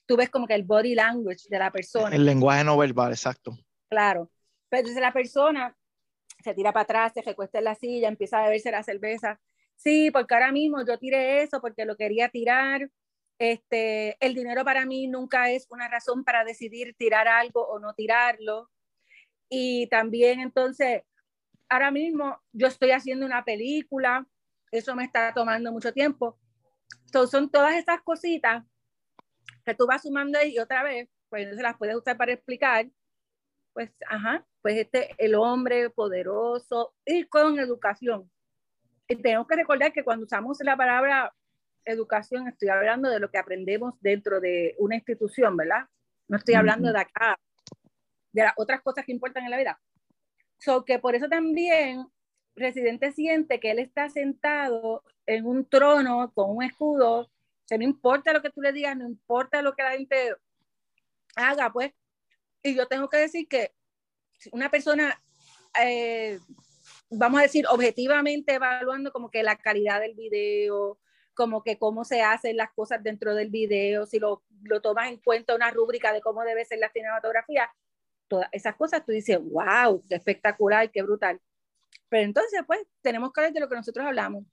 [0.06, 2.14] tú ves como que el body language de la persona.
[2.14, 3.58] El lenguaje no verbal, exacto.
[3.90, 4.30] Claro.
[4.68, 5.74] Pero entonces la persona
[6.44, 9.40] se tira para atrás, se recuesta en la silla, empieza a beberse la cerveza.
[9.78, 12.90] Sí, porque ahora mismo yo tiré eso porque lo quería tirar
[13.38, 17.94] este, el dinero para mí nunca es una razón para decidir tirar algo o no
[17.94, 18.70] tirarlo.
[19.48, 21.04] Y también entonces,
[21.70, 24.28] ahora mismo yo estoy haciendo una película,
[24.72, 26.38] eso me está tomando mucho tiempo.
[27.06, 28.66] Entonces, son todas esas cositas
[29.66, 32.88] que tú vas sumando ahí y otra vez, pues se las puedes usar para explicar.
[33.74, 38.30] Pues, ajá, pues este, el hombre poderoso y con educación.
[39.08, 41.34] Y tenemos que recordar que cuando usamos la palabra
[41.86, 45.88] educación, estoy hablando de lo que aprendemos dentro de una institución, ¿verdad?
[46.28, 47.40] No estoy hablando de acá,
[48.32, 49.80] de las otras cosas que importan en la vida.
[50.60, 52.06] So que por eso también
[52.56, 57.32] Residente siente que él está sentado en un trono con un escudo,
[57.68, 60.36] que no importa lo que tú le digas, no importa lo que la gente
[61.36, 61.94] haga, pues.
[62.62, 63.74] Y yo tengo que decir que
[64.52, 65.22] una persona,
[65.82, 66.40] eh,
[67.10, 71.00] vamos a decir, objetivamente evaluando como que la calidad del video,
[71.34, 75.18] como que cómo se hacen las cosas dentro del video, si lo, lo tomas en
[75.18, 77.72] cuenta una rúbrica de cómo debe ser la cinematografía,
[78.30, 81.42] todas esas cosas, tú dices, wow, qué espectacular, qué brutal.
[82.08, 84.46] Pero entonces, pues, tenemos que ver de lo que nosotros hablamos.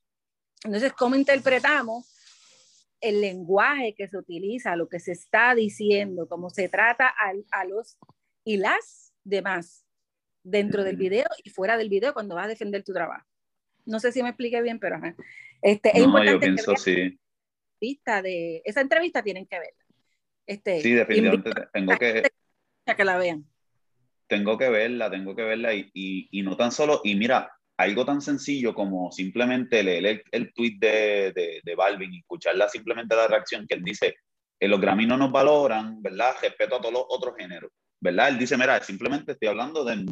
[0.64, 2.12] Entonces, ¿cómo interpretamos
[3.00, 7.64] el lenguaje que se utiliza, lo que se está diciendo, cómo se trata a, a
[7.64, 7.98] los
[8.44, 9.84] y las demás
[10.42, 13.26] dentro del video y fuera del video cuando vas a defender tu trabajo?
[13.84, 15.14] No sé si me expliqué bien, pero ajá.
[15.62, 17.18] Este, es importante yo pienso sí.
[17.78, 19.84] De, esa entrevista tienen que verla.
[20.46, 22.22] Este, sí, definitivamente tengo que,
[22.96, 23.46] que la vean.
[24.26, 28.20] Tengo que verla, tengo que verla y, y, no tan solo, y mira, algo tan
[28.20, 33.28] sencillo como simplemente leer el, el tweet de, de, de, Balvin y escucharla simplemente la
[33.28, 34.16] reacción que él dice,
[34.58, 36.34] que los Grammy no nos valoran, ¿verdad?
[36.40, 38.30] Respeto a todos los otros géneros, ¿verdad?
[38.30, 40.06] Él dice, mira, simplemente estoy hablando del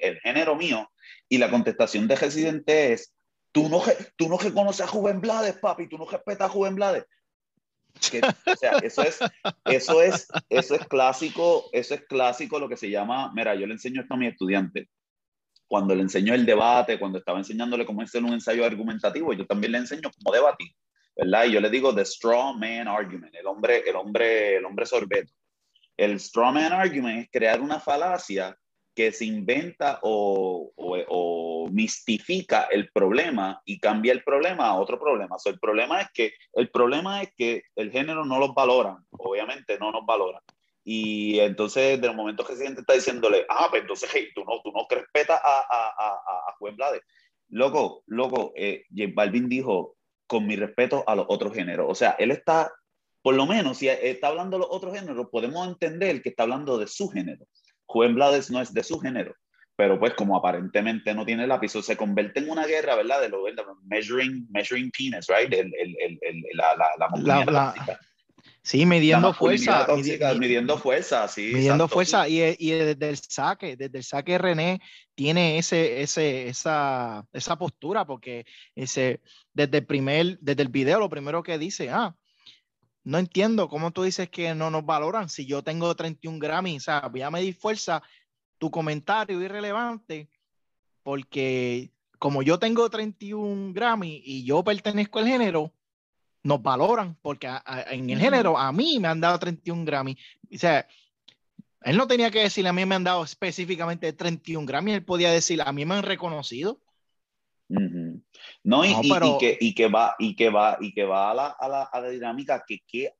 [0.00, 0.90] el género mío
[1.28, 3.12] y la contestación de Residente es,
[3.52, 3.82] Tú no,
[4.16, 7.04] tú no reconoces a Juven Blades, papi, tú no respetas a Juven Blades.
[8.82, 9.18] Eso es,
[9.64, 13.74] eso es, eso es clásico, eso es clásico lo que se llama, mira, yo le
[13.74, 14.88] enseño esto a mi estudiante.
[15.66, 19.72] Cuando le enseño el debate, cuando estaba enseñándole cómo hacer un ensayo argumentativo, yo también
[19.72, 20.68] le enseño cómo debatir,
[21.14, 21.44] ¿verdad?
[21.44, 25.32] Y yo le digo the straw man argument, el hombre, el hombre, el hombre sorbeto.
[25.96, 28.56] El straw man argument es crear una falacia
[28.98, 35.36] que se inventa o, o, mistifica el problema y cambia el problema a otro problema.
[35.36, 39.78] O el problema es que el problema es que el género no los valora, obviamente
[39.78, 40.42] no nos valora.
[40.82, 44.60] Y entonces, de momento que el presidente está diciéndole, ah, pues entonces, hey, tú no,
[44.64, 47.02] tú no respetas a, a, a, a Juan Blades.
[47.50, 51.86] Loco, loco, eh, J Balvin dijo, con mi respeto a los otros géneros.
[51.88, 52.72] O sea, él está,
[53.22, 56.78] por lo menos, si está hablando de los otros géneros, podemos entender que está hablando
[56.78, 57.46] de su género.
[57.88, 59.34] Juan Blades no es de su género,
[59.74, 63.20] pero pues como aparentemente no tiene lápiz, se convierte en una guerra, ¿verdad?
[63.22, 65.52] De lo de measuring, measuring penis, right?
[65.52, 67.98] El, el, el, la, la, la,
[68.62, 69.86] Sí, midiendo fuerza.
[70.38, 71.52] midiendo fuerza, sí.
[71.54, 72.28] Midiendo fuerza.
[72.28, 74.80] Y, y, desde el saque, desde el saque René
[75.14, 79.22] tiene ese, ese, esa, esa postura, porque ese,
[79.54, 82.14] desde el primer, desde el video, lo primero que dice, ah,
[83.08, 86.80] no entiendo cómo tú dices que no nos valoran si yo tengo 31 Grammy, o
[86.80, 88.02] sea, voy a medir fuerza
[88.58, 90.28] tu comentario irrelevante
[91.02, 95.72] porque como yo tengo 31 Grammy y yo pertenezco al género,
[96.42, 97.48] nos valoran porque
[97.86, 100.18] en el género a mí me han dado 31 Grammy.
[100.54, 100.86] O sea,
[101.80, 105.32] él no tenía que decir a mí me han dado específicamente 31 Grammy, él podía
[105.32, 106.82] decir a mí me han reconocido.
[107.68, 108.94] No, y,
[109.38, 112.00] que, y, que, va, y que va, y que va a la, a la, a
[112.00, 113.12] la dinámica que, que,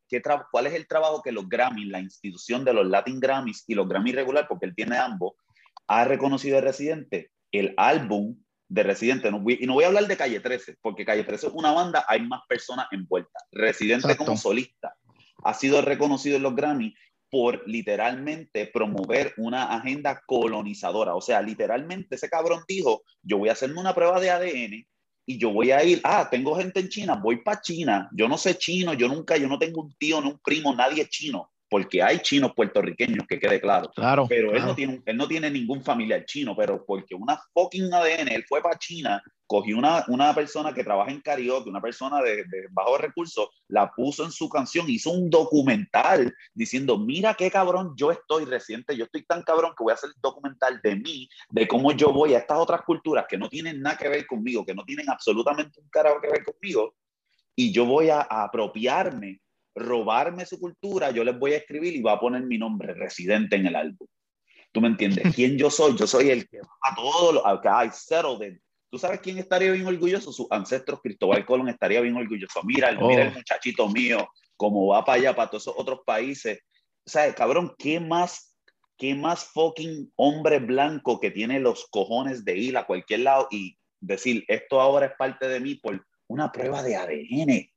[0.50, 3.86] cuál es el trabajo que los Grammys, la institución de los Latin Grammys y los
[3.86, 5.34] Grammys regular, porque él tiene ambos,
[5.86, 8.36] ha reconocido de Residente, el álbum
[8.68, 11.72] de Residente, y no voy a hablar de Calle 13, porque Calle 13 es una
[11.72, 13.42] banda, hay más personas envueltas.
[13.52, 14.94] Residente como solista
[15.44, 16.94] ha sido reconocido en los Grammys
[17.30, 21.14] por literalmente promover una agenda colonizadora.
[21.14, 24.86] O sea, literalmente ese cabrón dijo, yo voy a hacerme una prueba de ADN
[25.26, 28.38] y yo voy a ir, ah, tengo gente en China, voy para China, yo no
[28.38, 31.50] sé chino, yo nunca, yo no tengo un tío, ni un primo, nadie es chino
[31.68, 33.90] porque hay chinos puertorriqueños, que quede claro.
[33.94, 34.26] Claro.
[34.28, 38.28] Pero Él, no tiene, él no tiene ningún familiar chino, pero porque una fucking ADN,
[38.28, 42.44] él fue para China, cogió una, una persona que trabaja en karaoke, una persona de,
[42.44, 47.94] de bajos recursos, la puso en su canción, hizo un documental diciendo, mira qué cabrón
[47.96, 51.28] yo estoy reciente, yo estoy tan cabrón que voy a hacer el documental de mí,
[51.50, 54.64] de cómo yo voy a estas otras culturas que no tienen nada que ver conmigo,
[54.64, 56.94] que no tienen absolutamente un carajo que ver conmigo,
[57.56, 59.40] y yo voy a apropiarme
[59.74, 63.56] robarme su cultura, yo les voy a escribir y va a poner mi nombre, residente
[63.56, 64.08] en el álbum.
[64.72, 65.22] ¿Tú me entiendes?
[65.34, 65.96] ¿Quién yo soy?
[65.96, 68.58] Yo soy el que a todo lo que hay, settled
[68.90, 70.32] ¿Tú sabes quién estaría bien orgulloso?
[70.32, 72.62] Sus ancestros, Cristóbal Colón estaría bien orgulloso.
[72.64, 73.32] Mira, mira el oh.
[73.32, 76.60] muchachito mío, cómo va para allá, para todos esos otros países.
[77.04, 78.56] O sea, cabrón, ¿qué más,
[78.96, 83.76] qué más fucking hombre blanco que tiene los cojones de ir a cualquier lado y
[84.00, 87.70] decir, esto ahora es parte de mí por una prueba de ADN?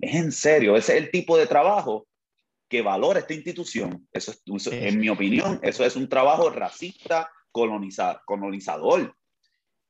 [0.00, 2.06] Es en serio, ese es el tipo de trabajo
[2.68, 4.06] que valora esta institución.
[4.12, 9.14] Eso es, en mi opinión, eso es un trabajo racista, colonizador.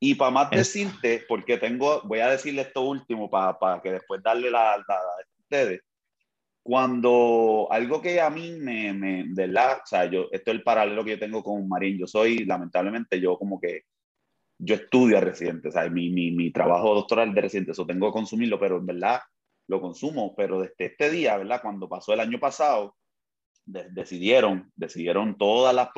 [0.01, 4.51] Y para más decirte, porque tengo, voy a decirle esto último para, que después darle
[4.51, 4.85] la, a
[5.41, 5.81] ustedes.
[6.63, 10.63] Cuando algo que a mí me, me de la, o sea, yo, esto es el
[10.63, 13.83] paralelo que yo tengo con Marín, yo soy, lamentablemente, yo como que,
[14.59, 18.09] yo estudio a residentes, o sea, mi, mi, mi trabajo doctoral de residente, eso tengo
[18.09, 19.21] que consumirlo, pero en verdad
[19.69, 21.61] lo consumo, pero desde este día, ¿verdad?
[21.63, 22.97] Cuando pasó el año pasado,
[23.65, 25.91] decidieron, decidieron todas las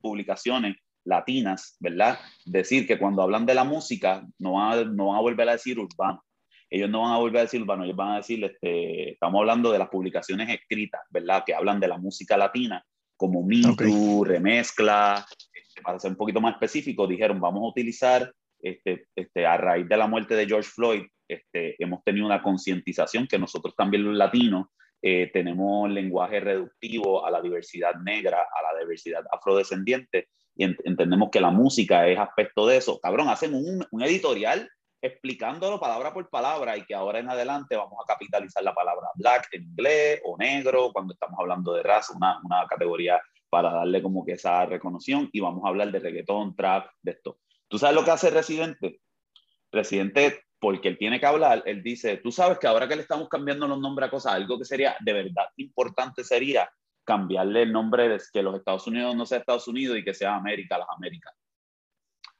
[0.00, 2.18] publicaciones latinas, ¿verdad?
[2.44, 5.52] Decir que cuando hablan de la música no van, a, no van a volver a
[5.52, 6.22] decir urbano.
[6.70, 9.70] Ellos no van a volver a decir urbano, ellos van a decir, este, estamos hablando
[9.70, 11.44] de las publicaciones escritas, ¿verdad?
[11.46, 12.84] Que hablan de la música latina,
[13.16, 19.06] como Mitu, remezcla, este, para ser un poquito más específico, dijeron, vamos a utilizar, este,
[19.14, 23.38] este, a raíz de la muerte de George Floyd, este, hemos tenido una concientización que
[23.38, 24.66] nosotros también los latinos
[25.02, 31.40] eh, tenemos lenguaje reductivo a la diversidad negra, a la diversidad afrodescendiente, y entendemos que
[31.40, 32.98] la música es aspecto de eso.
[33.00, 34.70] Cabrón, hacemos un, un, editorial
[35.02, 39.48] explicándolo palabra por palabra y que ahora en adelante vamos a capitalizar la palabra black
[39.52, 44.24] en inglés o negro cuando estamos hablando de raza, una, una categoría para darle como
[44.24, 47.38] que esa reconoción y vamos a hablar de reggaetón, trap, de esto.
[47.68, 49.00] ¿Tú sabes lo que hace Residente?
[49.70, 53.28] Residente porque él tiene que hablar, él dice, tú sabes que ahora que le estamos
[53.28, 56.66] cambiando los nombres a cosas, algo que sería de verdad importante sería
[57.04, 60.34] cambiarle el nombre de que los Estados Unidos no sea Estados Unidos y que sea
[60.34, 61.34] América, las Américas.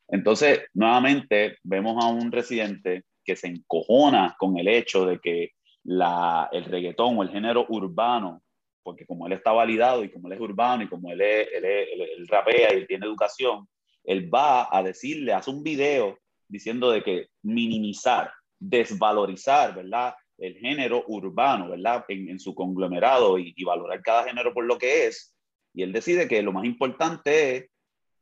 [0.09, 5.51] Entonces, nuevamente, vemos a un residente que se encojona con el hecho de que
[5.85, 8.43] el reggaetón o el género urbano,
[8.83, 11.65] porque como él está validado y como él es urbano y como él, es, él,
[11.67, 13.69] él rapea y él tiene educación,
[14.03, 16.17] él va a decirle, hace un video
[16.55, 20.15] diciendo de que minimizar, desvalorizar, ¿verdad?
[20.39, 22.05] El género urbano, ¿verdad?
[22.07, 25.35] En, su conglomerado y, valorar cada género por lo que es.
[25.75, 27.71] Y él decide que lo más importante es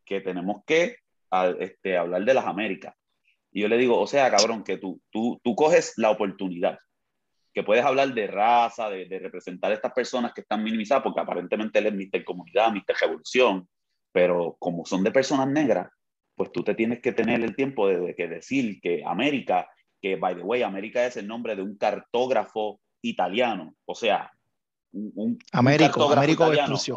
[0.07, 0.97] que tenemos que
[1.61, 2.95] este, hablar de las Américas.
[3.51, 6.78] Y yo le digo, o sea, cabrón, que tú, tú, tú coges la oportunidad,
[7.53, 11.20] que puedes hablar de raza, de, de, representar a estas personas que están minimizadas, porque
[11.20, 13.68] aparentemente él es Mister Comunidad, Mister Revolución,
[14.11, 15.91] pero como son de personas negras,
[16.43, 19.68] pues tú te tienes que tener el tiempo de, que decir que América,
[20.01, 24.32] que by the way, América es el nombre de un cartógrafo italiano, o sea,
[24.93, 26.51] un, Américo, Américo,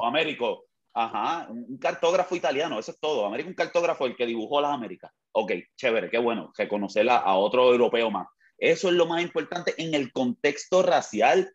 [0.04, 0.66] Américo,
[0.98, 3.26] Ajá, un cartógrafo italiano, eso es todo.
[3.26, 5.12] América, un cartógrafo el que dibujó las Américas.
[5.34, 8.28] Ok, chévere, qué bueno, reconocerla a otro europeo más.
[8.58, 11.54] Eso es lo más importante en el contexto racial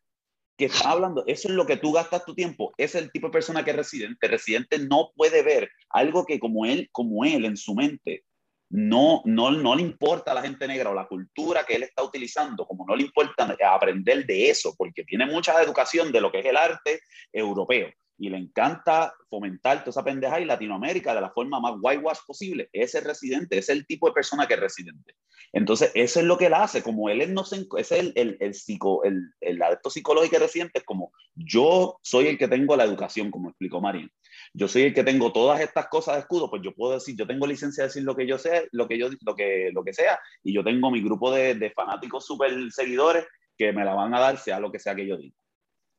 [0.67, 1.25] está hablando.
[1.27, 2.73] Eso es lo que tú gastas tu tiempo.
[2.77, 4.29] Es el tipo de persona que es residente.
[4.29, 8.25] residente no puede ver algo que como él, como él en su mente,
[8.71, 12.05] no, no, no le importa a la gente negra o la cultura que él está
[12.05, 16.39] utilizando, como no le importa aprender de eso, porque tiene mucha educación de lo que
[16.39, 17.01] es el arte
[17.33, 17.91] europeo
[18.21, 22.69] y le encanta fomentar toda esa pendeja y Latinoamérica de la forma más whitewash posible.
[22.71, 25.15] Ese es residente, es el tipo de persona que es residente.
[25.53, 26.82] Entonces, eso es lo que él hace.
[26.82, 30.84] Como él no se, es el, el, el, psico, el, el adepto psicológico residente, es
[30.84, 34.11] como yo soy el que tengo la educación, como explicó Marín.
[34.55, 37.26] Yo soy el que tengo todas estas cosas de escudo, pues yo puedo decir, yo
[37.26, 39.93] tengo licencia de decir lo que yo sé, lo que yo, lo que, lo que
[39.93, 43.26] sea, y yo tengo mi grupo de, de fanáticos súper seguidores
[43.57, 45.36] que me la van a dar, sea lo que sea que yo diga.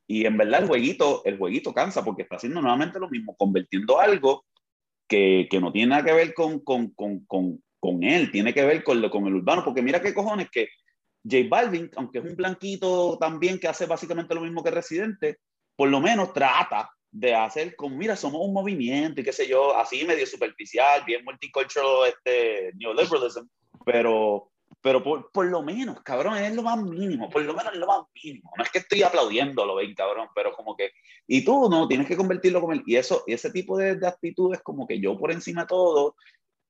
[0.08, 4.00] Y en verdad el jueguito, el jueguito cansa porque está haciendo nuevamente lo mismo, convirtiendo
[4.00, 4.44] algo
[5.08, 7.64] que, que no tiene nada que ver con, con, con, con,
[8.02, 10.70] él, tiene que ver con, con el urbano, porque mira qué cojones que
[11.24, 15.38] J Balvin, aunque es un blanquito también que hace básicamente lo mismo que Residente,
[15.76, 19.76] por lo menos trata de hacer como, mira, somos un movimiento y qué sé yo,
[19.76, 23.48] así medio superficial, bien multicultural, este, neoliberalism,
[23.86, 24.52] pero
[24.82, 27.86] pero por, por, lo menos, cabrón, es lo más mínimo, por lo menos es lo
[27.86, 28.52] más mínimo.
[28.58, 30.92] No es que estoy aplaudiendo, lo ven, cabrón, pero como que,
[31.28, 32.82] y tú no, tienes que convertirlo como él.
[32.88, 36.16] Y eso, y ese tipo de, de actitudes, como que yo por encima de todo,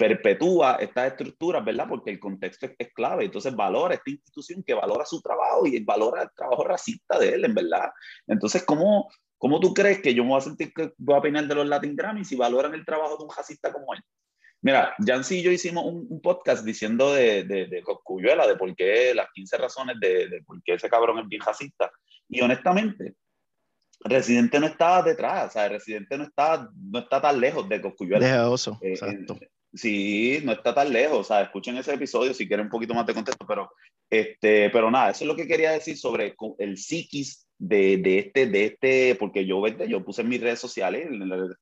[0.02, 1.86] perpetúa estas estructuras, ¿verdad?
[1.88, 3.26] Porque el contexto es, es, clave.
[3.26, 7.46] Entonces valora esta institución que valora su trabajo y valora el trabajo racista de él,
[7.46, 7.92] en verdad.
[8.26, 11.46] Entonces, ¿cómo, cómo tú crees que yo me voy a sentir que voy a opinar
[11.48, 14.02] de los Latin Grammys si valoran el trabajo de un racista como él?
[14.64, 19.14] Mira, Jancy y yo hicimos un, podcast diciendo de, de, de Coscuyuela, de por qué,
[19.14, 21.92] las 15 razones de, de, por qué ese cabrón es bien racista.
[22.28, 23.16] Y honestamente,
[24.04, 28.26] Residente no está detrás, o sea, Residente no está, no está tan lejos de Coscuyuela.
[28.26, 29.38] Dejadoso, eh, exacto.
[29.74, 33.06] Sí, no está tan lejos, o sea, escuchen ese episodio si quieren un poquito más
[33.06, 33.72] de contexto, pero,
[34.10, 38.48] este, pero nada, eso es lo que quería decir sobre el psiquis de, de, este,
[38.48, 41.56] de este, porque yo, yo puse en mis redes sociales, en la red de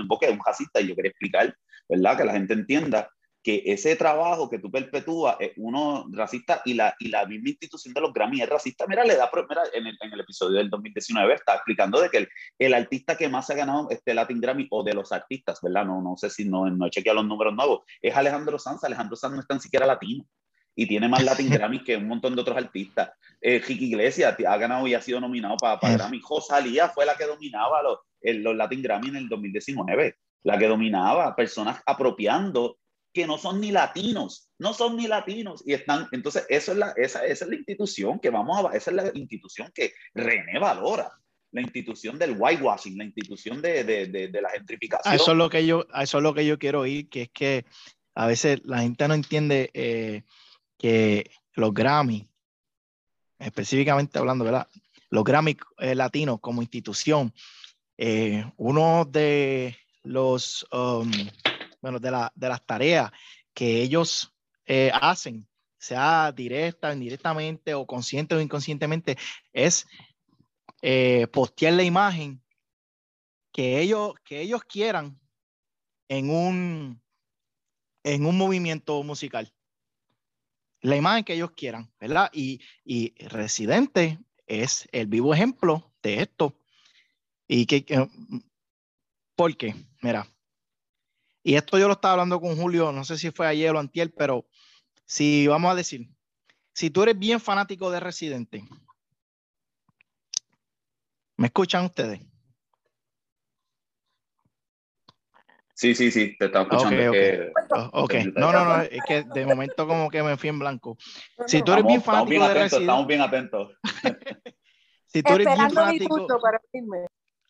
[0.00, 1.54] en Boca, es un racista y yo quería explicar
[1.88, 2.16] ¿verdad?
[2.16, 3.10] Que la gente entienda
[3.46, 7.94] que ese trabajo que tú perpetúas es uno racista y la, y la misma institución
[7.94, 8.86] de los Grammy es racista.
[8.88, 12.16] Mira, le da, mira, en el, en el episodio del 2019 está explicando de que
[12.16, 12.28] el,
[12.58, 15.84] el, artista que más ha ganado este Latin Grammy o de los artistas, ¿verdad?
[15.84, 18.82] No, no sé si no, no he chequeado los números nuevos, es Alejandro Sanz.
[18.82, 20.26] Alejandro Sanz no es tan siquiera latino
[20.74, 23.12] y tiene más Latin Grammy que un montón de otros artistas.
[23.40, 26.18] Eh, Ricky Iglesias ha ganado y ha sido nominado para, para Grammy.
[26.20, 31.34] Josalía fue la que dominaba los, los Latin Grammy en el 2019 la que dominaba,
[31.34, 32.78] personas apropiando
[33.16, 36.92] que no son ni latinos, no son ni latinos y están, entonces eso es la,
[36.98, 41.10] esa, esa es la institución que vamos a, esa es la institución que René valora,
[41.50, 45.14] la institución del whitewashing, la institución de, de, de, la gentrificación.
[45.14, 47.64] eso es lo que yo, eso es lo que yo quiero oír, que es que
[48.14, 50.24] a veces la gente no entiende eh,
[50.76, 52.28] que los Grammy,
[53.38, 54.68] específicamente hablando, ¿verdad?
[55.08, 57.32] Los Grammy eh, latinos como institución,
[57.96, 61.10] eh, uno de los, um,
[61.86, 63.12] bueno, de, la, de, las tareas
[63.54, 64.34] que ellos
[64.64, 69.16] eh, hacen, sea directa, indirectamente o consciente o inconscientemente,
[69.52, 69.86] es
[70.82, 72.42] eh, postear la imagen
[73.52, 75.20] que ellos, que ellos quieran
[76.08, 77.00] en un,
[78.02, 79.54] en un movimiento musical.
[80.80, 82.30] La imagen que ellos quieran, ¿verdad?
[82.32, 84.18] Y, y Residente
[84.48, 86.58] es el vivo ejemplo de esto.
[87.46, 87.84] Y que,
[89.36, 89.72] ¿Por qué?
[90.02, 90.26] Mira,
[91.46, 94.12] y esto yo lo estaba hablando con Julio, no sé si fue ayer o antier,
[94.12, 94.46] pero
[95.04, 96.08] si vamos a decir,
[96.72, 98.64] si tú eres bien fanático de Residente,
[101.36, 102.20] ¿me escuchan ustedes?
[105.72, 107.10] Sí, sí, sí, te estaba escuchando.
[107.10, 108.32] Ok, okay.
[108.34, 110.98] no, no, no, es que de momento como que me fui en blanco.
[111.46, 112.86] Si tú eres bien fanático de Residente.
[112.86, 113.72] Estamos bien atentos.
[115.06, 116.26] si tú eres bien fanático.
[116.40, 116.60] Para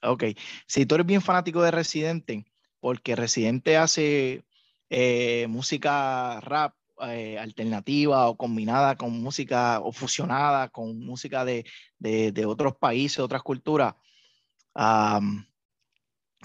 [0.02, 0.24] Ok,
[0.66, 2.44] si tú eres bien fanático de Residente,
[2.86, 4.44] porque Residente hace
[4.90, 6.72] eh, música rap
[7.08, 11.64] eh, alternativa o combinada con música o fusionada con música de,
[11.98, 13.96] de, otros países, otras culturas,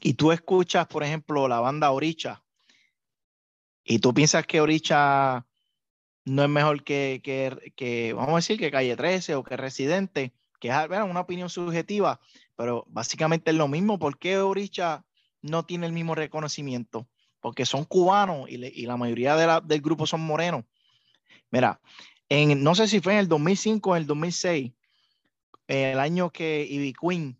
[0.01, 2.43] y tú escuchas, por ejemplo, la banda Oricha,
[3.83, 5.45] y tú piensas que Oricha
[6.25, 10.33] no es mejor que, que, que, vamos a decir, que Calle 13 o que Residente,
[10.59, 12.19] que es una opinión subjetiva,
[12.55, 13.99] pero básicamente es lo mismo.
[13.99, 15.05] ¿Por qué Oricha
[15.41, 17.07] no tiene el mismo reconocimiento?
[17.39, 20.63] Porque son cubanos y, la mayoría del grupo son morenos.
[21.49, 21.81] Mira,
[22.29, 24.71] en, no sé si fue en el 2005 o en el 2006,
[25.67, 27.37] el año que Ivy Queen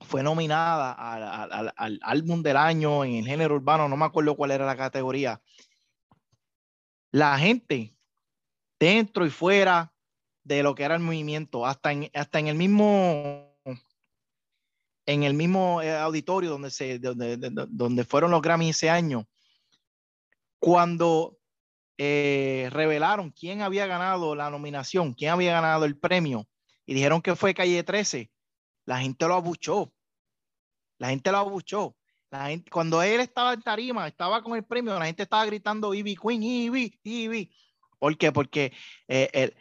[0.00, 4.66] fue nominada al, álbum del año en el género urbano, no me acuerdo cuál era
[4.66, 5.40] la categoría.
[7.12, 7.94] La gente,
[8.78, 9.92] dentro y fuera
[10.44, 13.49] de lo que era el movimiento, hasta en, hasta en el mismo
[15.06, 17.36] en el mismo eh, auditorio donde, se, donde,
[17.68, 19.26] donde fueron los Grammy ese año,
[20.58, 21.38] cuando
[21.98, 26.46] eh, revelaron quién había ganado la nominación, quién había ganado el premio,
[26.86, 28.30] y dijeron que fue Calle 13,
[28.84, 29.92] la gente lo abuchó.
[30.98, 31.96] La gente lo abuchó.
[32.30, 35.94] La gente, cuando él estaba en tarima, estaba con el premio, la gente estaba gritando
[35.94, 37.52] Ivy Queen, Ivy, Ivy.
[37.98, 38.32] ¿Por qué?
[38.32, 38.72] Porque
[39.08, 39.52] eh,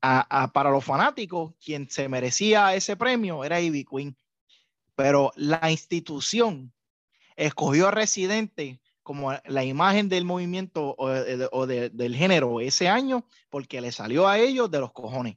[0.00, 4.16] para los fanáticos, quien se merecía ese premio era Ivy Queen.
[4.94, 6.72] Pero la institución
[7.36, 13.90] escogió a Residente como la imagen del movimiento o, del género ese año porque le
[13.90, 15.36] salió a ellos de los cojones.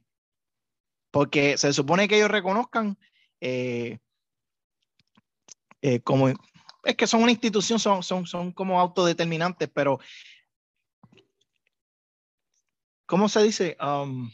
[1.10, 2.98] Porque se supone que ellos reconozcan
[3.40, 3.98] eh,
[5.82, 9.98] eh, como es que son una institución, son, son, son como autodeterminantes, pero
[13.06, 13.76] ¿cómo se dice?
[13.80, 14.30] Um,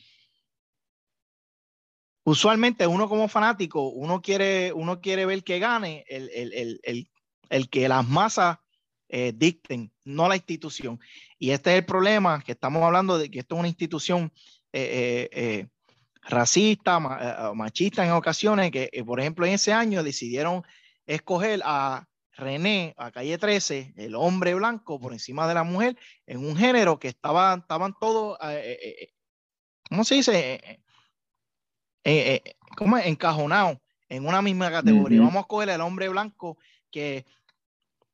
[2.25, 7.11] usualmente uno como fanático, uno quiere, uno quiere ver que gane el, el, el,
[7.49, 8.59] el que las masas
[9.14, 10.99] eh, dicten, no la institución.
[11.39, 14.33] Y este es el problema, que estamos hablando de que esto es una institución
[14.73, 15.68] eh, eh,
[16.23, 16.99] racista,
[17.55, 20.62] machista en ocasiones, que por ejemplo en ese año decidieron
[21.05, 26.39] escoger a René, a calle 13, el hombre blanco por encima de la mujer, en
[26.39, 28.39] un género que estaban, estaban todos,
[29.91, 30.82] ¿cómo se dice?
[32.76, 33.07] ¿Cómo es?
[33.07, 33.78] Encajonados
[34.09, 35.20] en una misma categoría.
[35.20, 36.59] Vamos a escoger el hombre blanco
[36.90, 37.24] que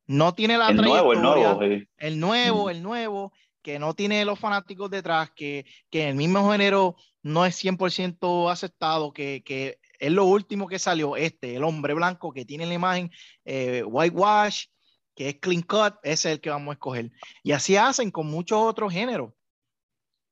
[0.07, 1.63] no tiene la el Nuevo, el nuevo,
[1.99, 3.33] el nuevo, el nuevo,
[3.63, 9.13] que no tiene los fanáticos detrás, que, que el mismo género no es 100% aceptado,
[9.13, 13.11] que, que, es lo último que salió, este, el hombre blanco que tiene la imagen
[13.45, 14.67] eh, whitewash,
[15.15, 17.11] que es clean cut, ese es el que vamos a escoger.
[17.43, 19.33] Y así hacen con muchos otros géneros.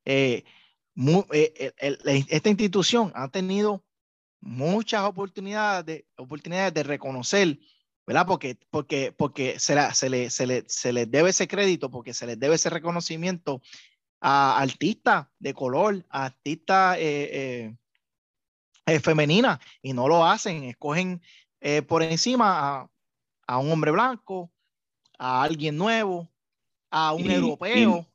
[0.05, 0.45] Eh,
[1.33, 1.73] eh,
[2.29, 3.85] esta institución ha tenido
[4.41, 7.59] muchas oportunidades de, oportunidades de reconocer
[8.07, 8.25] ¿verdad?
[8.27, 12.25] Porque, porque, porque se, se, le, se, le, se les debe ese crédito, porque se
[12.25, 13.61] les debe ese reconocimiento
[14.21, 17.75] a artistas de color, a artistas eh,
[18.87, 21.21] eh, femeninas, y no lo hacen, escogen
[21.89, 22.91] por encima a,
[23.49, 24.53] a, un hombre blanco,
[25.19, 26.31] a alguien nuevo,
[26.91, 28.07] a un europeo.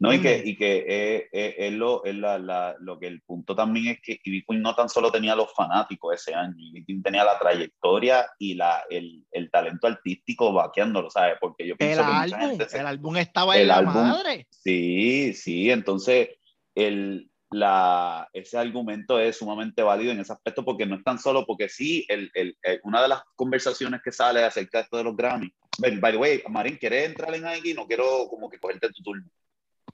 [0.00, 3.20] No, y que, y que eh, eh, es, lo, es la, la, lo que el
[3.20, 6.86] punto también es que Ivy Queen no tan solo tenía los fanáticos ese año, Ivy
[6.86, 11.36] Queen tenía la trayectoria y la, el, el talento artístico vaqueándolo, ¿sabes?
[11.38, 14.46] Porque yo pienso el que álbum, gente el álbum estaba en la madre.
[14.48, 16.30] Sí, sí, entonces
[16.74, 21.44] el, la, ese argumento es sumamente válido en ese aspecto porque no es tan solo
[21.44, 25.14] porque sí, el, el, una de las conversaciones que sale acerca de esto de los
[25.14, 27.74] Grammy, by the way, Marín, ¿quieres entrar en ahí?
[27.74, 29.28] No quiero como que cogerte tu turno.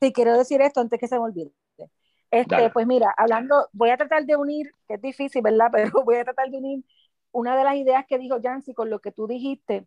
[0.01, 1.53] Sí, quiero decir esto antes que se me olvide.
[2.30, 5.70] Este, pues mira, hablando, voy a tratar de unir, que es difícil, ¿verdad?
[5.72, 6.84] Pero voy a tratar de unir
[7.32, 9.86] una de las ideas que dijo Jancy con lo que tú dijiste,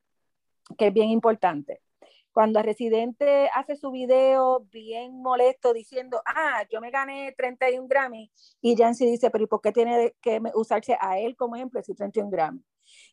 [0.77, 1.81] que es bien importante.
[2.31, 8.31] Cuando el residente hace su video bien molesto diciendo, ah, yo me gané 31 Grammy,
[8.61, 11.95] y Jancy dice, pero ¿y por qué tiene que usarse a él como ejemplo si
[11.95, 12.63] 31 Grammy?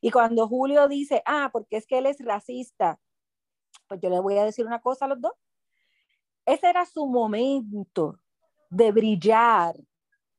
[0.00, 3.00] Y cuando Julio dice, ah, porque es que él es racista,
[3.88, 5.32] pues yo le voy a decir una cosa a los dos
[6.46, 8.20] ese era su momento
[8.70, 9.76] de brillar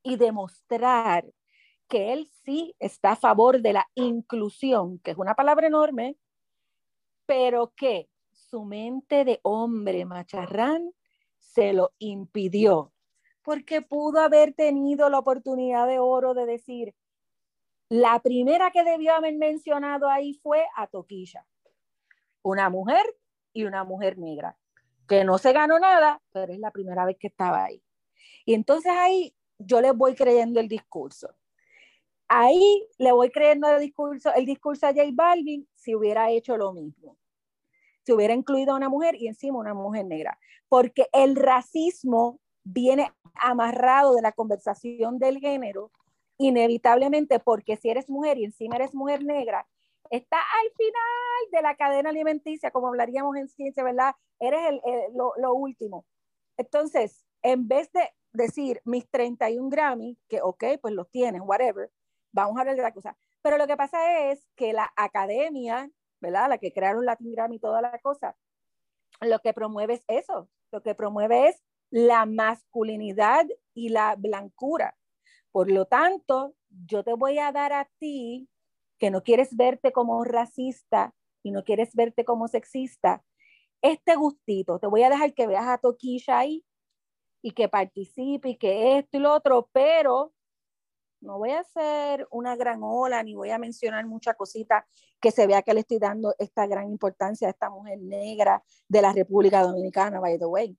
[0.01, 1.25] y demostrar
[1.89, 6.17] que él sí está a favor de la inclusión, que es una palabra enorme,
[7.25, 10.93] pero que su mente de hombre macharrán
[11.39, 12.93] se lo impidió,
[13.43, 16.95] porque pudo haber tenido la oportunidad de oro de decir,
[17.89, 21.45] la primera que debió haber mencionado ahí fue a Toquilla,
[22.43, 23.05] una mujer
[23.51, 24.57] y una mujer negra
[25.07, 27.81] que no se ganó nada, pero es la primera vez que estaba ahí.
[28.45, 31.35] Y entonces ahí yo le voy creyendo el discurso.
[32.27, 36.73] Ahí le voy creyendo el discurso, el discurso a J Balvin si hubiera hecho lo
[36.73, 37.17] mismo.
[38.05, 40.37] Si hubiera incluido a una mujer y encima una mujer negra.
[40.69, 45.91] Porque el racismo viene amarrado de la conversación del género,
[46.37, 49.65] inevitablemente, porque si eres mujer y encima eres mujer negra,
[50.11, 54.15] está al final de la cadena alimenticia, como hablaríamos en ciencia, ¿verdad?
[54.39, 54.81] Eres
[55.13, 56.05] lo, último.
[56.57, 61.91] Entonces, en vez de decir mis 31 Grammy, que ok, pues los tienes, whatever,
[62.31, 63.17] vamos a hablar de la cosa.
[63.41, 65.89] Pero lo que pasa es que la academia,
[66.19, 66.49] ¿verdad?
[66.49, 68.35] La que crearon Latin Grammy y toda la cosa,
[69.21, 74.97] lo que promueve es eso, lo que promueve es la masculinidad y la blancura.
[75.51, 78.49] Por lo tanto, yo te voy a dar a ti,
[78.97, 83.23] que no quieres verte como racista y no quieres verte como sexista,
[83.81, 86.65] este gustito, te voy a dejar que veas a Toquilla ahí
[87.41, 90.33] y que participe y que esto y lo otro, pero
[91.21, 94.87] no voy a hacer una gran ola ni voy a mencionar mucha cosita
[95.19, 99.01] que se vea que le estoy dando esta gran importancia a esta mujer negra de
[99.01, 100.77] la República Dominicana, by the way.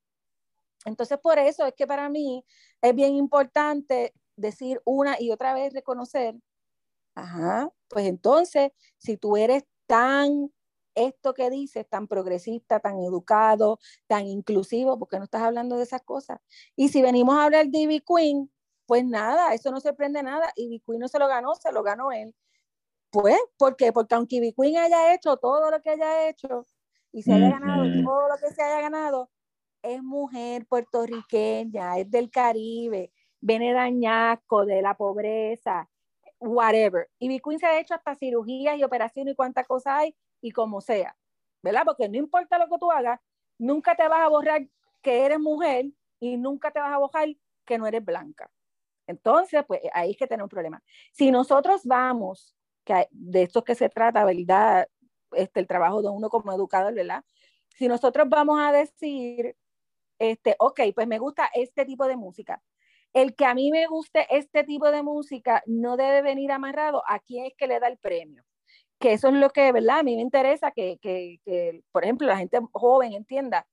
[0.84, 2.44] Entonces, por eso es que para mí
[2.80, 6.36] es bien importante decir una y otra vez reconocer,
[7.14, 10.52] ajá, pues entonces, si tú eres tan
[10.94, 16.02] esto que dices, tan progresista, tan educado, tan inclusivo, porque no estás hablando de esas
[16.02, 16.40] cosas.
[16.76, 18.50] Y si venimos a hablar de Ivy Queen,
[18.86, 20.52] pues nada, eso no se prende nada.
[20.56, 22.34] Ivy Queen no se lo ganó, se lo ganó él.
[23.10, 23.92] Pues, ¿por qué?
[23.92, 26.66] Porque aunque Ivy Queen haya hecho todo lo que haya hecho
[27.12, 29.30] y se haya ganado todo lo que se haya ganado,
[29.82, 35.88] es mujer puertorriqueña, es del Caribe, viene de añasco, de la pobreza,
[36.40, 37.08] whatever.
[37.18, 40.80] Y Queen se ha hecho hasta cirugías y operaciones y cuántas cosas hay y como
[40.80, 41.16] sea,
[41.62, 41.82] ¿verdad?
[41.84, 43.20] Porque no importa lo que tú hagas,
[43.58, 44.66] nunca te vas a borrar
[45.02, 45.86] que eres mujer
[46.20, 47.28] y nunca te vas a borrar
[47.64, 48.50] que no eres blanca.
[49.06, 50.82] Entonces, pues ahí es que tenemos un problema.
[51.12, 54.86] Si nosotros vamos, que de esto que se trata, ¿verdad?
[55.32, 57.24] Este, el trabajo de uno como educador, ¿verdad?
[57.68, 59.56] Si nosotros vamos a decir,
[60.18, 62.62] este, ok, pues me gusta este tipo de música.
[63.18, 67.18] El que a mí me guste este tipo de música no debe venir amarrado a
[67.18, 68.44] quién es que le da el premio
[68.98, 70.00] que eso es lo que, ¿verdad?
[70.00, 73.66] A mí me interesa que, que, que, por ejemplo, la gente joven entienda,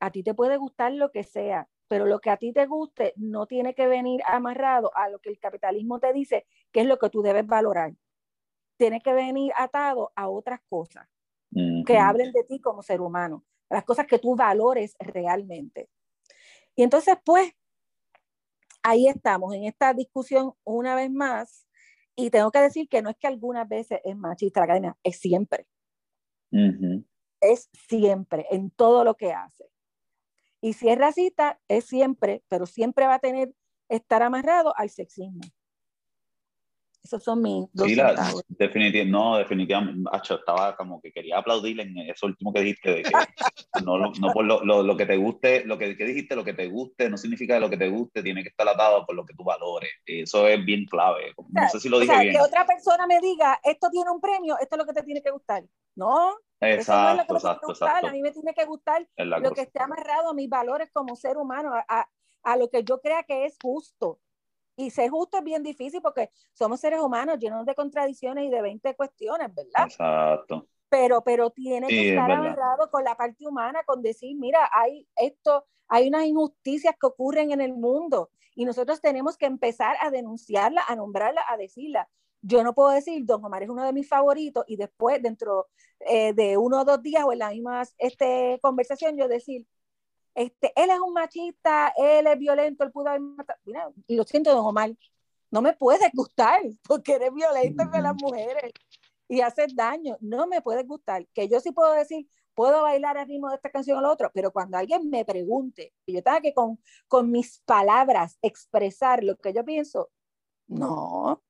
[0.00, 3.12] a ti te puede gustar lo que sea, pero lo que a ti te guste
[3.16, 6.98] no tiene que venir amarrado a lo que el capitalismo te dice, que es lo
[6.98, 7.92] que tú debes valorar.
[8.76, 11.08] Tiene que venir atado a otras cosas
[11.86, 15.88] que hablen de ti como ser humano, las cosas que tú valores realmente.
[16.76, 17.52] Y entonces, pues,
[18.88, 21.66] ahí estamos en esta discusión una vez más
[22.16, 25.18] y tengo que decir que no es que algunas veces es machista la cadena, es
[25.18, 25.66] siempre.
[27.40, 29.70] Es siempre, en todo lo que hace.
[30.60, 33.52] Y si es racista, es siempre, pero siempre va a tener,
[33.88, 35.42] estar amarrado al sexismo.
[37.02, 37.94] Esos son mis dos sí,
[38.48, 43.10] definitivamente, no, definitivamente, estaba como que quería aplaudirle en eso último que dijiste, que
[43.84, 46.54] no, no por lo, lo, lo, que te guste, lo que, que, dijiste, lo que
[46.54, 49.24] te guste, no significa que lo que te guste tiene que estar atado por lo
[49.24, 49.90] que tú valores.
[50.04, 51.32] Eso es bien clave.
[51.48, 52.34] No sé si lo dije o sea, bien.
[52.34, 55.22] Que otra persona me diga, esto tiene un premio, esto es lo que te tiene
[55.22, 55.64] que gustar.
[55.94, 59.52] No, exacto, eso no es lo que exacto, A mí me tiene que gustar lo
[59.52, 62.08] que esté amarrado a mis valores como ser humano, a,
[62.42, 64.20] a lo que yo crea que es justo
[64.78, 68.62] y ser justo es bien difícil porque somos seres humanos llenos de contradicciones y de
[68.62, 69.86] 20 cuestiones, ¿verdad?
[69.86, 70.68] Exacto.
[70.88, 75.64] Pero, pero tiene que estar amarrado con la parte humana, con decir, mira, hay esto,
[75.88, 80.82] hay unas injusticias que ocurren en el mundo y nosotros tenemos que empezar a denunciarla,
[80.86, 82.08] a nombrarla, a decirla.
[82.40, 85.66] Yo no puedo decir, Don Omar es uno de mis favoritos y después, dentro
[86.00, 89.66] eh, de uno o dos días o en la misma este, conversación, yo decir,
[90.38, 93.58] este, él es un machista, él es violento, él pudo haber matado.
[93.64, 94.92] Mira, y lo siento, don Omar,
[95.50, 98.72] no me puede gustar porque eres violento con las mujeres
[99.26, 100.16] y haces daño.
[100.20, 101.26] No me puede gustar.
[101.34, 104.30] Que yo sí puedo decir, puedo bailar al ritmo de esta canción o lo otro,
[104.32, 106.78] pero cuando alguien me pregunte y yo tenga que con,
[107.08, 110.10] con mis palabras expresar lo que yo pienso,
[110.68, 111.42] no.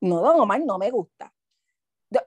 [0.00, 1.32] No, don Omar, no me gusta.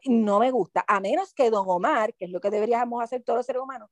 [0.05, 3.37] No me gusta, a menos que don Omar, que es lo que deberíamos hacer todos
[3.37, 3.89] los seres humanos,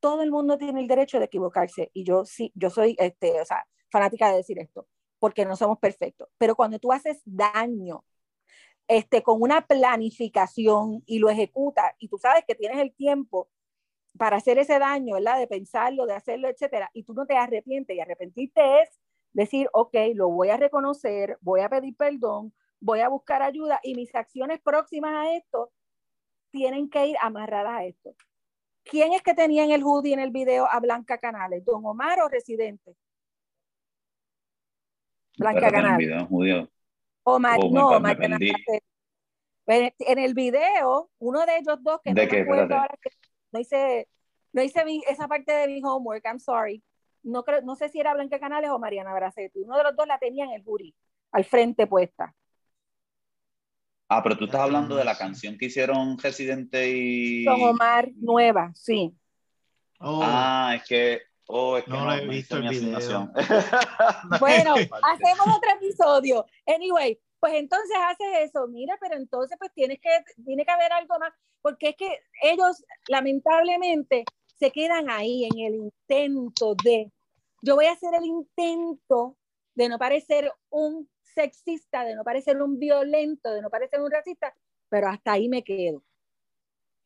[0.00, 3.44] todo el mundo tiene el derecho de equivocarse y yo sí, yo soy este, o
[3.44, 4.86] sea, fanática de decir esto,
[5.18, 8.04] porque no somos perfectos, pero cuando tú haces daño
[8.88, 13.48] este, con una planificación y lo ejecutas y tú sabes que tienes el tiempo
[14.18, 15.38] para hacer ese daño, ¿verdad?
[15.38, 19.00] De pensarlo, de hacerlo, etcétera, y tú no te arrepientes y arrepentirte es
[19.32, 23.94] decir, ok, lo voy a reconocer, voy a pedir perdón, voy a buscar ayuda y
[23.94, 25.70] mis acciones próximas a esto
[26.50, 28.14] tienen que ir amarradas a esto.
[28.84, 31.64] ¿Quién es que tenía en el hoodie en el video a Blanca Canales?
[31.64, 32.96] ¿Don Omar o Residente?
[35.38, 36.10] Blanca Canales.
[37.22, 38.52] Omar, oh, no, Omar Canales.
[39.66, 43.10] En el video, uno de ellos dos, que no me acuerdo ahora, que
[43.52, 44.08] no hice,
[44.52, 46.82] no hice esa parte de mi homework, I'm sorry.
[47.22, 49.60] No, creo, no sé si era Blanca Canales o Mariana Bracetti.
[49.60, 50.94] Uno de los dos la tenía en el hoodie,
[51.30, 52.34] al frente puesta.
[54.12, 57.44] Ah, pero tú estás hablando de la canción que hicieron Residente y.
[57.44, 59.14] Con Omar Nueva, sí.
[60.00, 60.20] Oh.
[60.20, 61.22] Ah, es que.
[61.46, 63.30] Oh, es que no, no he visto el video.
[64.40, 66.44] bueno, hacemos otro episodio.
[66.66, 68.66] Anyway, pues entonces haces eso.
[68.66, 70.10] Mira, pero entonces pues tienes que,
[70.44, 71.32] tiene que haber algo más,
[71.62, 74.24] porque es que ellos lamentablemente
[74.58, 77.12] se quedan ahí en el intento de,
[77.62, 79.36] yo voy a hacer el intento
[79.76, 84.54] de no parecer un sexista, de no parecer un violento, de no parecer un racista,
[84.88, 86.02] pero hasta ahí me quedo.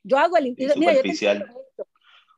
[0.03, 0.57] Yo hago el...
[0.57, 1.53] Superficial.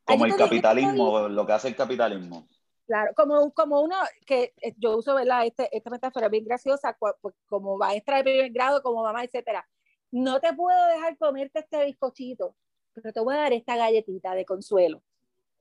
[0.05, 2.49] como el capitalismo, lo que hace el capitalismo.
[2.87, 5.45] Claro, como, como uno que eh, yo uso, ¿verdad?
[5.45, 9.69] Este, esta metáfora bien graciosa, pues, como maestra de primer grado, como mamá, etcétera.
[10.13, 12.55] No te puedo dejar comerte este bizcochito,
[12.93, 15.03] pero te voy a dar esta galletita de consuelo.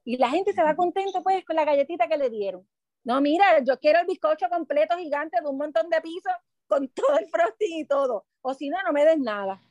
[0.04, 2.68] Y la gente se va contento pues con la galletita que le dieron.
[3.06, 6.34] No, mira, yo quiero el bizcocho completo gigante de un montón de pisos
[6.68, 8.26] con todo el frosting y todo.
[8.42, 9.62] O si no, no me des nada.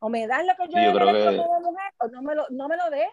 [0.00, 2.76] O me das lo que yo, merezco como mujer, o no me lo, no me
[2.76, 3.08] lo des.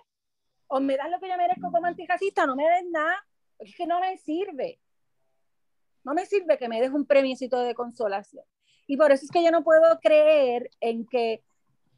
[0.68, 3.24] O me das lo que yo merezco como antirracista, no me des nada.
[3.60, 4.80] Es que no me sirve.
[6.04, 8.46] No me sirve que me des un premiecito de consolación.
[8.88, 11.44] Y por eso es que yo no puedo creer en que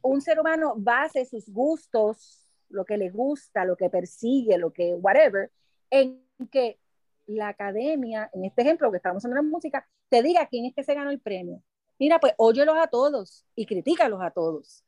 [0.02, 4.94] un ser humano base sus gustos, lo que le gusta, lo que persigue, lo que,
[4.94, 5.50] whatever,
[5.92, 6.78] en que
[7.26, 10.84] la academia, en este ejemplo que estamos hablando de música, te diga quién es que
[10.84, 11.62] se ganó el premio.
[11.98, 14.84] Mira, pues óyelos a todos y critícalos a todos.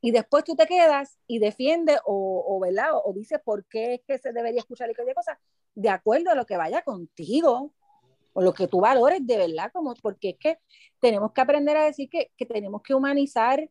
[0.00, 2.90] Y después tú te quedas y defiendes o, o, ¿verdad?
[3.04, 5.38] o, dices por qué es que se debería escuchar y qué cosa,
[5.74, 7.72] de acuerdo a lo que vaya contigo
[8.32, 10.58] o lo que tú valores de verdad, como, porque es que
[11.00, 13.68] tenemos que aprender a decir que, que tenemos que humanizar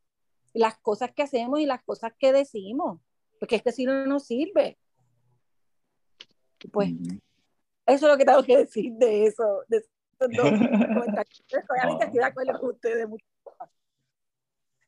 [0.54, 3.00] las cosas que hacemos y las cosas que decimos,
[3.40, 4.78] porque es que si no sirve.
[6.70, 6.92] Pues
[7.86, 10.52] eso es lo que tengo que decir de eso, de esos dos
[10.94, 11.44] comentarios.
[11.48, 13.08] estoy de acuerdo con ustedes.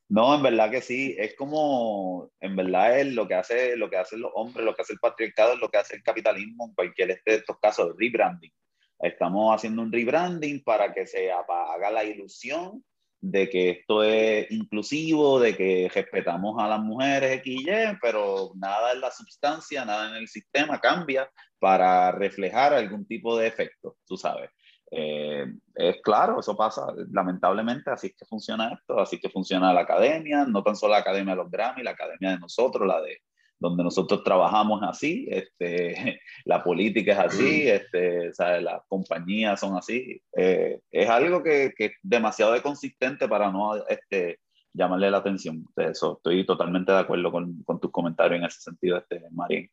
[0.08, 3.96] No, en verdad que sí, es como, en verdad es lo que hace, lo que
[3.96, 6.74] hacen los hombres, lo que hace el patriarcado, es lo que hace el capitalismo en
[6.74, 8.52] cualquier este, de estos casos, rebranding.
[9.00, 12.84] Estamos haciendo un rebranding para que se haga la ilusión
[13.30, 17.66] de que esto es inclusivo, de que respetamos a las mujeres X
[18.02, 23.46] pero nada en la sustancia, nada en el sistema cambia para reflejar algún tipo de
[23.46, 24.50] efecto, tú sabes.
[24.90, 29.80] Eh, es claro, eso pasa, lamentablemente, así es que funciona esto, así que funciona la
[29.80, 33.22] academia, no tan solo la academia de los Grammy, la academia de nosotros, la de
[33.58, 40.20] donde nosotros trabajamos así, este, la política es así, este, las compañías son así.
[40.36, 44.40] Eh, es algo que, que, es demasiado consistente para no este,
[44.72, 45.64] llamarle la atención.
[45.76, 49.70] Eso, estoy totalmente de acuerdo con, con tus comentarios en ese sentido, este, Marín.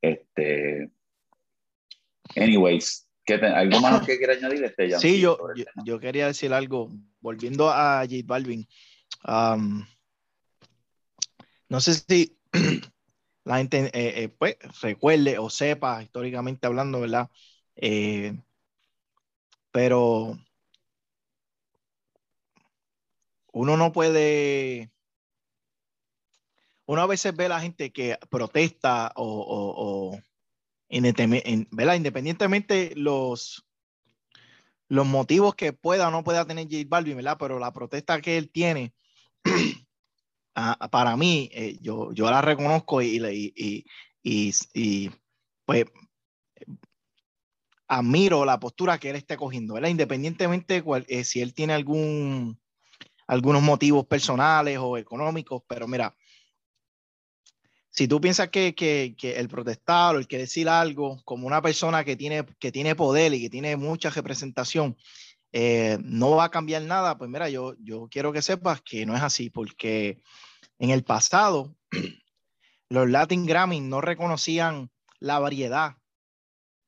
[0.00, 0.90] Este,
[2.36, 3.08] anyways,
[3.54, 4.64] ¿algo más que quiera añadir?
[4.64, 5.38] Este, sí, yo,
[5.84, 8.66] yo, quería decir algo, volviendo a J Balvin.
[11.68, 12.36] no sé si
[13.44, 17.30] la gente eh, eh, pues, recuerde o sepa históricamente hablando, ¿verdad?
[17.76, 18.36] Eh,
[19.70, 20.38] pero
[23.52, 24.90] uno no puede,
[26.86, 30.18] uno a veces ve a la gente que protesta o,
[30.88, 33.66] independientemente los,
[34.88, 37.36] los motivos que pueda o no pueda tener J Balvin, ¿verdad?
[37.38, 38.94] Pero la protesta que él tiene
[40.90, 43.84] para mí, eh, yo, yo la reconozco y, y,
[44.22, 45.10] y, y,
[45.64, 45.84] pues
[47.88, 49.88] admiro la postura que él esté cogiendo, ¿verdad?
[49.90, 52.58] Independientemente de eh, si él tiene algún,
[53.26, 56.16] algunos motivos personales o económicos, pero mira,
[57.90, 61.62] si tú piensas que, que, que, el protestar o el que decir algo como una
[61.62, 64.96] persona que tiene, que tiene poder y que tiene mucha representación,
[65.56, 69.14] eh, no va a cambiar nada, pues mira, yo, yo quiero que sepas que no
[69.14, 70.20] es así, porque
[70.80, 71.76] en el pasado
[72.88, 74.90] los Latin Grammy no reconocían
[75.20, 75.96] la variedad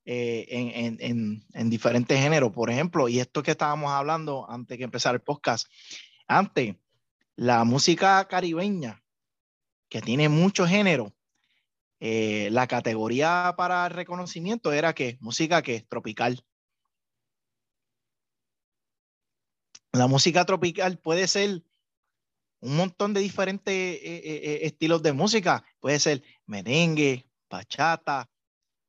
[0.04, 2.50] eh, en, en, en, diferentes géneros.
[2.50, 5.68] Por ejemplo, y esto que estábamos hablando antes que empezar el podcast,
[6.26, 6.74] antes,
[7.36, 9.00] la música caribeña,
[9.88, 11.14] que tiene mucho género,
[12.00, 16.42] eh, la categoría para reconocimiento era que música que tropical.
[19.97, 21.62] La música tropical puede ser
[22.61, 25.64] un montón de diferentes eh, eh, eh, estilos de música.
[25.80, 28.28] Puede ser merengue, bachata,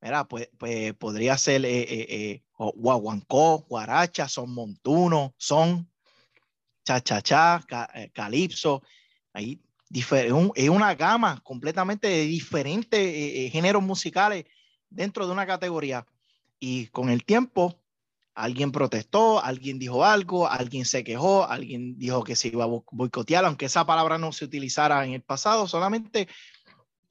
[0.02, 5.90] mira, pues, pues podría ser guaguancó, guaracha, son montuno, son
[6.84, 7.66] cha-cha-cha,
[8.14, 8.84] calipso.
[9.32, 9.62] Ahí
[10.56, 14.46] es una gama completamente de diferentes géneros musicales
[14.90, 16.06] dentro de una categoría.
[16.60, 17.80] Y con el tiempo,
[18.38, 23.44] Alguien protestó, alguien dijo algo, alguien se quejó, alguien dijo que se iba a boicotear,
[23.44, 26.28] aunque esa palabra no se utilizara en el pasado, solamente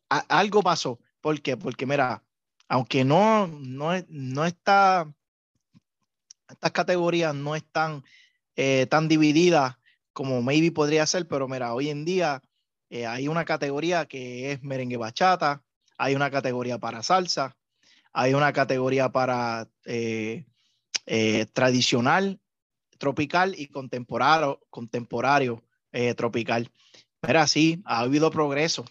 [0.08, 1.00] algo pasó.
[1.20, 1.56] ¿Por qué?
[1.56, 2.22] Porque mira,
[2.68, 5.12] aunque no, no, no está,
[6.48, 8.04] estas categorías no están
[8.54, 9.74] eh, tan divididas
[10.12, 12.40] como maybe podría ser, pero mira, hoy en día
[12.88, 15.64] eh, hay una categoría que es merengue bachata,
[15.98, 17.56] hay una categoría para salsa,
[18.12, 19.68] hay una categoría para...
[19.86, 20.46] Eh,
[21.06, 22.40] eh, tradicional,
[22.98, 26.70] tropical y contemporáneo, contemporáneo eh, tropical.
[27.22, 28.84] Mira, sí, ha habido progreso.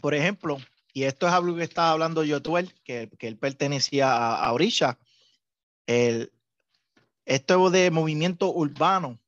[0.00, 0.58] por ejemplo,
[0.92, 4.98] y esto es algo que estaba hablando Yotuel, que, que él pertenecía a, a Orisha,
[5.86, 6.32] el,
[7.24, 9.18] esto de movimiento urbano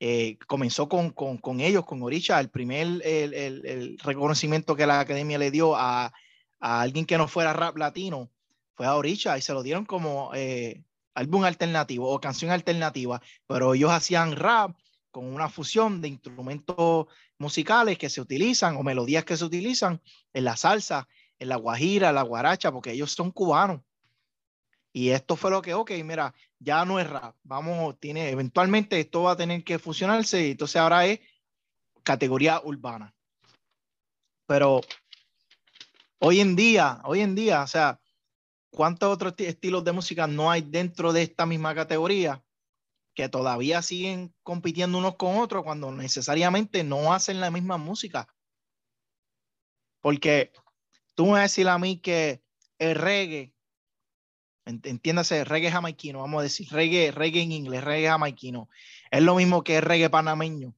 [0.00, 4.98] eh, comenzó con, con, con, ellos, con Orisha, el primer el, el, reconocimiento que la
[4.98, 6.12] academia le dio a,
[6.58, 8.31] a, alguien que no fuera rap latino
[8.82, 10.82] fue a Orisha y se lo dieron como eh,
[11.14, 14.76] álbum alternativo o canción alternativa, pero ellos hacían rap
[15.12, 17.06] con una fusión de instrumentos
[17.38, 20.02] musicales que se utilizan o melodías que se utilizan
[20.32, 21.06] en la salsa,
[21.38, 23.82] en la guajira, la guaracha, porque ellos son cubanos.
[24.92, 29.22] Y esto fue lo que, ok, mira, ya no es rap, vamos, tiene, eventualmente esto
[29.22, 31.20] va a tener que fusionarse y entonces ahora es
[32.02, 33.14] categoría urbana.
[34.46, 34.80] Pero
[36.18, 38.00] hoy en día, hoy en día, o sea,
[38.72, 42.42] ¿cuántos otros estilos de música no hay dentro de esta misma categoría
[43.14, 48.26] que todavía siguen compitiendo unos con otros cuando necesariamente no hacen la misma música?
[50.00, 50.52] Porque
[51.14, 52.42] tú me vas a decir a mí que
[52.78, 53.54] el reggae
[54.64, 58.68] entiéndase, reggae jamaiquino, vamos a decir, reggae, reggae en inglés, reggae jamaiquino,
[59.10, 60.74] es lo mismo que el reggae panameño.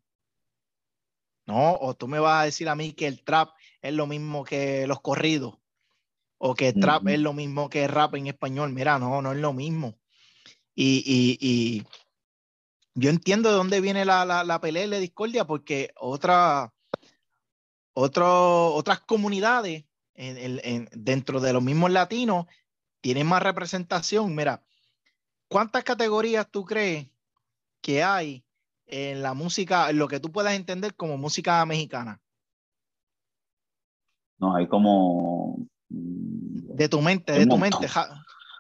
[1.46, 3.50] No, o tú me vas a decir a mí que el trap
[3.82, 5.58] es lo mismo que los corridos,
[6.46, 8.70] o que trap es lo mismo que rap en español.
[8.70, 9.94] Mira, no, no es lo mismo.
[10.74, 11.86] Y, y, y
[12.94, 16.74] yo entiendo de dónde viene la, la, la pelea y la discordia, porque otra,
[17.94, 22.44] otro, otras comunidades en, en, dentro de los mismos latinos
[23.00, 24.34] tienen más representación.
[24.34, 24.62] Mira,
[25.48, 27.08] ¿cuántas categorías tú crees
[27.80, 28.44] que hay
[28.84, 32.20] en la música, en lo que tú puedas entender como música mexicana?
[34.36, 35.56] No, hay como...
[35.94, 37.86] De tu mente, de tu mente.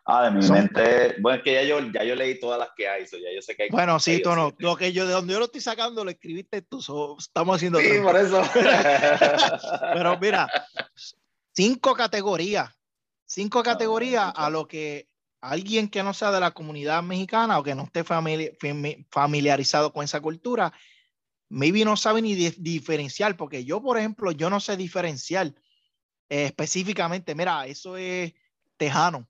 [0.06, 1.16] Ah, de mi mente.
[1.20, 3.56] Bueno, es que ya yo, ya yo leí todas las que hay, ya yo sé
[3.56, 3.68] que hay.
[3.70, 4.54] Bueno, sí, tú no.
[4.58, 6.78] Lo que yo, de donde yo lo estoy sacando, lo escribiste tú.
[7.18, 7.80] estamos haciendo.
[7.80, 8.42] Sí, por eso.
[9.94, 10.48] Pero mira,
[11.52, 12.70] cinco categorías
[13.26, 15.08] Cinco ah, categorías a lo que
[15.40, 20.20] alguien que no sea de la comunidad mexicana o que no esté familiarizado con esa
[20.20, 20.72] cultura,
[21.48, 25.52] maybe no sabe ni diferenciar, porque yo, por ejemplo, yo no sé diferenciar
[26.34, 28.32] eh, específicamente, mira, eso es
[28.76, 29.28] tejano,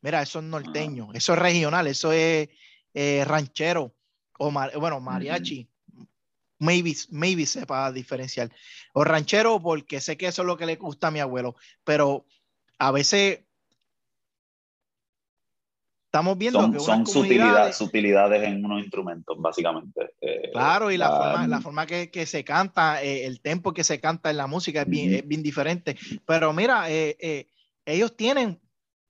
[0.00, 2.48] mira, eso es norteño, eso es regional, eso es
[2.94, 3.92] eh, ranchero,
[4.38, 5.68] o bueno, mariachi.
[6.60, 8.52] Maybe, maybe sepa diferenciar.
[8.92, 11.56] O ranchero, porque sé que eso es lo que le gusta a mi abuelo.
[11.82, 12.26] Pero
[12.78, 13.40] a veces
[16.16, 20.14] estamos viendo son, que son sutilidades, en unos instrumentos, básicamente.
[20.20, 23.84] Eh, claro, y la, forma, la forma que, que se canta, eh, el tempo que
[23.84, 25.96] se canta en la música es bien, es bien diferente.
[26.24, 27.48] Pero mira, eh,
[27.84, 28.60] ellos tienen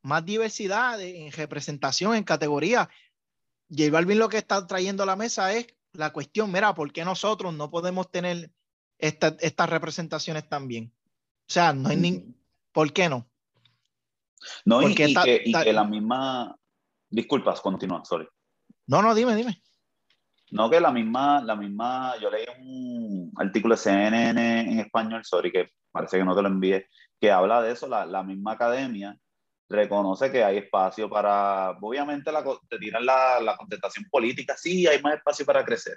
[0.03, 2.89] más diversidad en representación, en categoría.
[3.71, 7.05] J Balvin lo que está trayendo a la mesa es la cuestión, mira, ¿por qué
[7.05, 8.51] nosotros no podemos tener
[8.99, 10.93] estas representaciones también?
[11.49, 12.35] O sea, no hay ni...
[12.73, 13.29] ¿Por qué no?
[14.65, 15.09] No, y, que,
[15.73, 16.59] la misma...
[17.09, 18.29] Disculpas, continúa, sorry.
[18.87, 19.63] No, no, dime, dime.
[20.51, 25.51] No, que la misma, la misma, yo leí un artículo de CNN en español, sorry,
[25.51, 26.89] que parece que no te lo envié,
[27.21, 29.19] que habla de eso, la, la misma academia
[29.69, 35.03] reconoce que hay espacio para, obviamente la, te tiran la, la, contestación política, sí, hay
[35.03, 35.97] más espacio para crecer,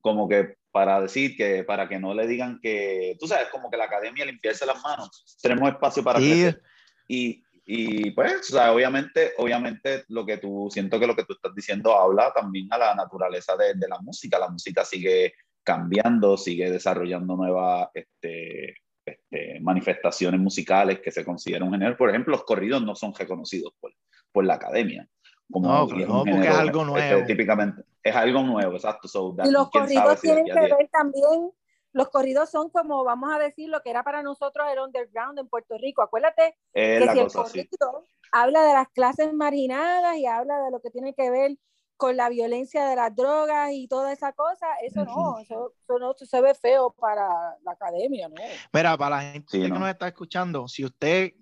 [0.00, 3.78] como que para decir que, para que no le digan que, tú sabes, como que
[3.78, 6.62] la academia limpiarse las manos, tenemos espacio para crecer.
[7.08, 11.32] Y, y pues, o sea, obviamente, obviamente lo que tú, siento que lo que tú
[11.32, 14.38] estás diciendo habla también a la naturaleza de, de la música.
[14.38, 21.74] La música sigue cambiando, sigue desarrollando nuevas este, este, manifestaciones musicales que se consideran un
[21.74, 21.96] género.
[21.96, 23.92] Por ejemplo, los corridos no son reconocidos por,
[24.30, 25.08] por la academia.
[25.50, 27.26] Como no, no porque es algo este, nuevo.
[27.26, 29.08] típicamente, es algo nuevo, exacto.
[29.44, 31.50] y los corridos tienen que ver también
[31.96, 35.48] los corridos son como, vamos a decir, lo que era para nosotros el underground en
[35.48, 36.02] Puerto Rico.
[36.02, 40.90] Acuérdate que si el corrido habla de las clases marginadas y habla de lo que
[40.90, 41.56] tiene que ver
[41.96, 46.40] con la violencia de las drogas y toda esa cosa, eso no, eso, no se
[46.42, 48.34] ve feo para la academia, ¿no?
[48.74, 51.32] Mira, para la gente que nos está escuchando, si usted,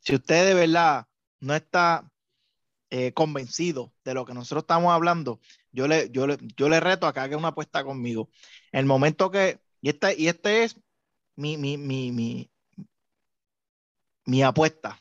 [0.00, 1.06] si usted de verdad
[1.38, 2.10] no está
[2.90, 5.38] eh, convencido de lo que nosotros estamos hablando,
[5.70, 8.30] yo le, yo le, yo le reto a que haga una apuesta conmigo.
[8.72, 10.80] El momento que y esta, y este es
[11.36, 12.50] mi, mi, mi, mi,
[14.24, 15.00] mi apuesta.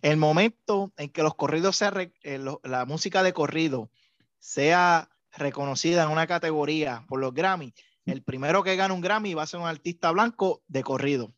[0.00, 3.90] El momento en que los corridos sea, eh, la música de corrido
[4.38, 7.74] sea reconocida en una categoría por los Grammy,
[8.06, 11.34] el primero que gane un Grammy va a ser un artista blanco de corrido.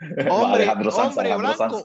[0.30, 1.84] Hombre, hombre blanco.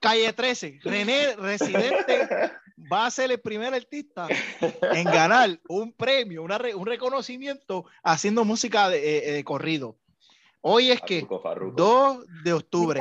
[0.00, 0.78] Calle 13.
[0.84, 2.52] René Residente
[2.92, 4.28] va a ser el primer artista
[4.94, 9.96] en ganar un premio, un reconocimiento haciendo música de, eh, corrido.
[10.60, 11.26] Hoy es que
[11.74, 13.00] 2 de octubre.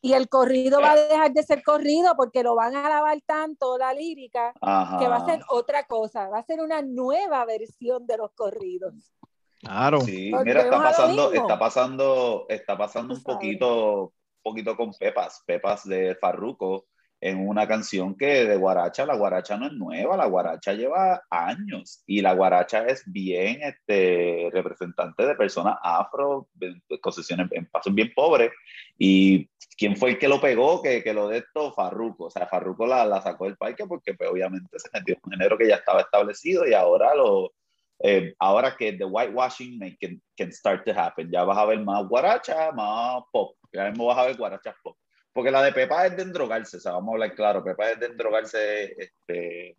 [0.00, 3.76] y el corrido va a dejar de ser corrido porque lo van a lavar tanto
[3.78, 8.16] la lírica que va a ser otra cosa, va a ser una nueva versión de
[8.16, 9.12] los corridos.
[9.60, 10.00] Claro.
[10.00, 14.12] Sí, mira, está pasando, está pasando, está pasando un poquito,
[14.42, 16.86] poquito con Pepas, Pepas de Farruco,
[17.20, 22.02] en una canción que de guaracha, la guaracha no es nueva, la guaracha lleva años
[22.06, 26.48] y la guaracha es bien este, representante de personas afro,
[27.00, 28.52] concesiones en pasos bien pobres.
[28.98, 32.26] Y quién fue el que lo pegó, que, que lo de esto, Farruco.
[32.26, 35.32] O sea, Farruco la, la sacó del parque porque pues, obviamente se metió en un
[35.32, 37.52] género que ya estaba establecido y ahora lo,
[38.00, 42.06] eh, ahora que the whitewashing can, can start to happen, ya vas a ver más
[42.06, 44.96] guaracha, más pop, ya mismo vas a ver guaracha pop.
[45.36, 48.00] Porque la de Pepa es de endrogarse, o sea, vamos a hablar claro, Pepa es
[48.00, 49.76] de endrogarse este,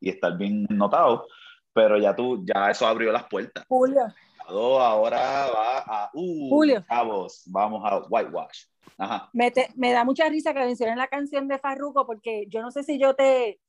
[0.00, 1.28] y estar bien notado,
[1.72, 3.64] pero ya tú, ya eso abrió las puertas.
[3.68, 4.02] Julio.
[4.48, 6.84] Ahora va a, uh, Julio.
[6.88, 7.44] vamos
[7.84, 8.64] a whitewash.
[8.98, 9.30] Ajá.
[9.32, 12.82] Me, me da mucha risa que mencionen la canción de Farruko, porque yo no sé
[12.82, 13.60] si yo te,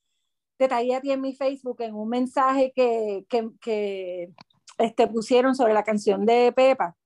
[0.57, 4.31] te traía a ti en mi Facebook en un mensaje que, que, que
[4.79, 6.97] este, pusieron sobre la canción de Pepa,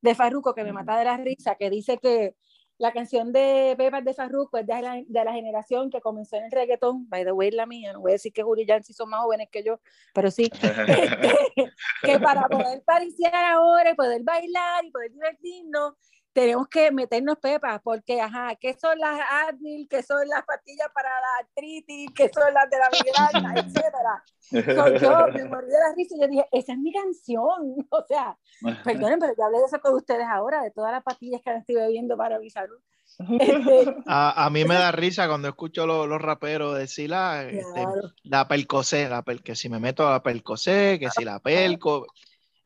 [0.00, 2.36] de Farruko, que me mata de la risa, que dice que
[2.80, 6.44] la canción de Pepa de Farruko es de la, de la, generación que comenzó en
[6.44, 9.10] el reggaetón, by the way, la mía, no voy a decir que Juli y son
[9.10, 9.80] más jóvenes que yo,
[10.14, 10.70] pero sí, este,
[12.02, 15.92] que para poder pariciar ahora y poder bailar y poder divertirnos,
[16.32, 19.18] tenemos que meternos pepas, porque, ajá, ¿qué son las
[19.48, 19.88] Advil?
[19.88, 22.10] ¿Qué son las pastillas para la artritis?
[22.14, 23.54] ¿Qué son las de la migraña?
[23.60, 25.00] etcétera.
[25.00, 27.86] yo me morí de la risa y yo dije, esa es mi canción.
[27.90, 28.36] O sea,
[28.84, 31.74] perdonen, pero yo hablé de eso con ustedes ahora, de todas las pastillas que estoy
[31.74, 32.78] bebiendo para mi salud.
[33.40, 37.84] Este, a, a, mí me da risa cuando escucho los, los raperos decir la, este,
[38.22, 42.06] la percocé, la que si me meto a la percocé, que si la pelco,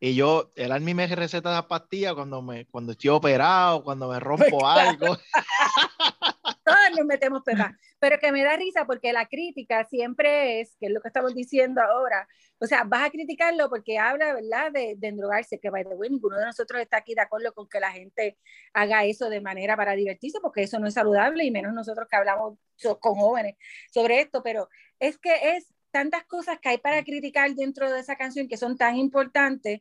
[0.06, 4.20] y yo, el Army me receta la pastilla cuando, me, cuando estoy operado, cuando me
[4.20, 5.16] rompo algo.
[6.62, 7.74] Todos nos metemos pepa.
[7.98, 11.34] Pero que me da risa porque la crítica siempre es, que es lo que estamos
[11.34, 12.28] diciendo ahora,
[12.58, 16.10] o sea, vas a criticarlo porque habla, ¿verdad?, de, de endrogarse, que by the way,
[16.10, 18.36] ninguno de nosotros está aquí de acuerdo con que la gente
[18.74, 22.16] haga eso de manera para divertirse, porque eso no es saludable, y menos nosotros que
[22.16, 22.58] hablamos
[23.00, 23.56] con jóvenes
[23.90, 28.16] sobre esto, pero es que es tantas cosas que hay para criticar dentro de esa
[28.16, 29.80] canción que son tan importantes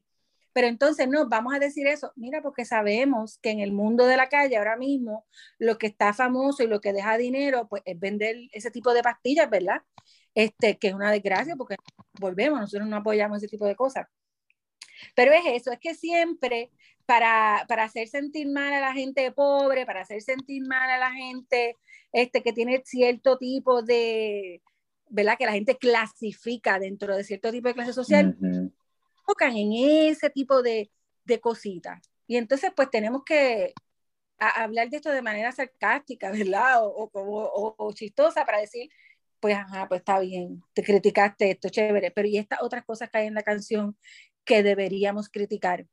[0.53, 4.17] pero entonces no, vamos a decir eso, mira, porque sabemos que en el mundo de
[4.17, 5.25] la calle ahora mismo
[5.57, 9.01] lo que está famoso y lo que deja dinero, pues es vender ese tipo de
[9.01, 9.81] pastillas, ¿verdad?
[10.35, 11.75] Este, que es una desgracia porque
[12.19, 14.07] volvemos, nosotros no apoyamos ese tipo de cosas.
[15.15, 16.71] Pero es eso, es que siempre
[17.05, 21.11] para, para hacer sentir mal a la gente pobre, para hacer sentir mal a la
[21.11, 21.77] gente
[22.11, 24.61] este, que tiene cierto tipo de,
[25.09, 25.37] ¿verdad?
[25.37, 28.37] Que la gente clasifica dentro de cierto tipo de clase social,
[29.25, 30.91] tocan en ese tipo de,
[31.25, 32.01] de cositas.
[32.27, 33.73] Y entonces, pues tenemos que
[34.37, 36.85] hablar de esto de manera sarcástica, ¿verdad?
[36.85, 38.89] O, o, o, chistosa para decir,
[39.39, 43.19] pues, ajá, pues está bien, te criticaste esto, chévere, pero y estas otras cosas que
[43.19, 43.97] hay en la canción
[44.45, 45.85] que deberíamos criticar,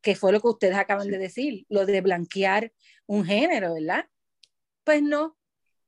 [0.00, 2.72] que fue lo que ustedes acaban de decir, lo de blanquear
[3.06, 4.08] un género, ¿verdad?
[4.84, 5.36] Pues no,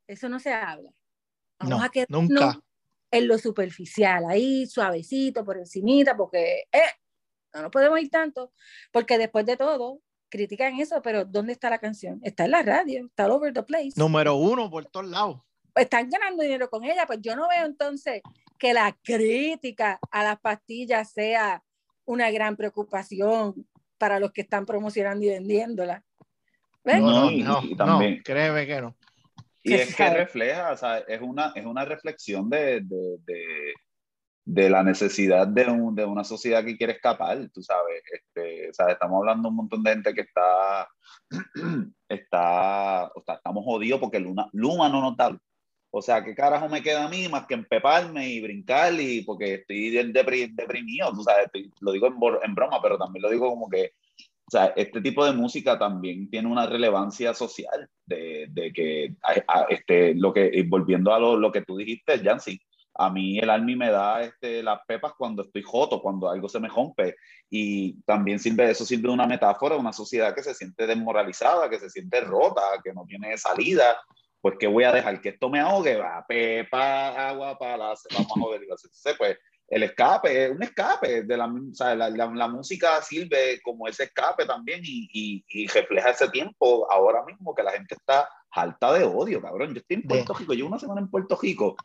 [0.07, 0.91] eso no se habla.
[1.61, 2.63] Vamos a quedarnos nunca
[3.11, 6.81] en lo superficial, ahí suavecito, por encimita, porque eh,
[7.55, 8.53] no nos podemos ir tanto,
[8.93, 12.21] porque después de todo, critican eso, pero ¿dónde está la canción?
[12.23, 13.93] Está en la radio, está all over the place.
[13.97, 15.41] Número uno por todos lados.
[15.75, 18.23] Están ganando dinero con ella, pues yo no veo entonces
[18.59, 21.63] que la crítica a las pastillas sea
[22.05, 26.05] una gran preocupación para los que están promocionando y vendiéndola.
[26.85, 28.97] No, no, no, no, créeme que no.
[29.63, 33.75] Y es que refleja, o sea, es una, es una reflexión de, de, de,
[34.45, 38.03] de la necesidad de, un, de, una sociedad que quiere escapar, tú sabes.
[38.11, 40.89] Este, o sea, estamos hablando de un montón de gente que está,
[42.09, 45.37] está, o sea, estamos jodidos porque Luma, Luma no nos da.
[45.91, 49.55] O sea, ¿qué carajo me queda a mí más que empeparme y brincar y porque
[49.55, 51.49] estoy deprimido, tú sabes,
[51.81, 53.93] lo digo en, en broma, pero también lo digo como que
[54.49, 59.15] o sea, este tipo de música también tiene una relevancia social, de, de que,
[59.69, 62.59] este, lo que, volviendo a lo, lo que tú dijiste, Jancy,
[62.95, 66.61] a mí el Army me da este, las pepas cuando estoy joto, cuando algo se
[66.61, 67.17] me rompe.
[67.51, 71.69] Y también sirve, eso sirve de una metáfora de una sociedad que se siente desmoralizada,
[71.69, 73.99] que se siente rota, que no tiene salida.
[74.41, 78.41] Pues que voy a dejar que esto me ahogue, va, pepa, agua, para, vamos a
[78.41, 78.63] joder.
[78.63, 79.37] Entonces, pues
[79.69, 84.05] el escape, es un escape, de la, o sea, la, la, música sirve como ese
[84.05, 88.95] escape también y, y, y, refleja ese tiempo ahora mismo que la gente está alta
[88.95, 89.75] de odio, cabrón.
[89.75, 91.77] Yo estoy en Puerto Rico, llevo una semana en Puerto Rico.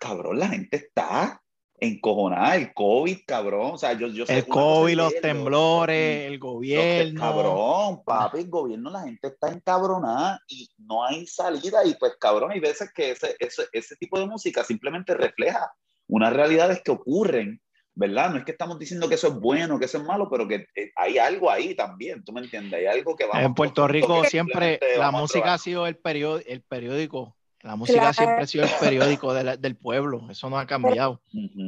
[0.00, 1.40] Cabrón, la gente está
[1.78, 3.70] encojonada, el COVID, cabrón.
[3.74, 7.20] O sea, yo, yo el COVID, los temblores, el gobierno.
[7.20, 11.84] cabrón, papi, el gobierno, la gente está encabronada y no hay salida.
[11.84, 15.72] Y pues, cabrón, hay veces que ese, ese, ese tipo de música simplemente refleja
[16.12, 17.60] unas realidades que ocurren
[17.94, 18.30] ¿verdad?
[18.30, 20.66] No es que estamos diciendo que eso es bueno, que eso es malo, pero que
[20.74, 22.72] eh, hay algo ahí también, ¿tú me entiendes?
[22.72, 23.42] Hay algo que va.
[23.42, 27.36] En Puerto Rico siempre la música ha sido el, periódico, el periódico.
[27.60, 31.20] La música siempre ha sido el periódico del pueblo, eso no ha cambiado.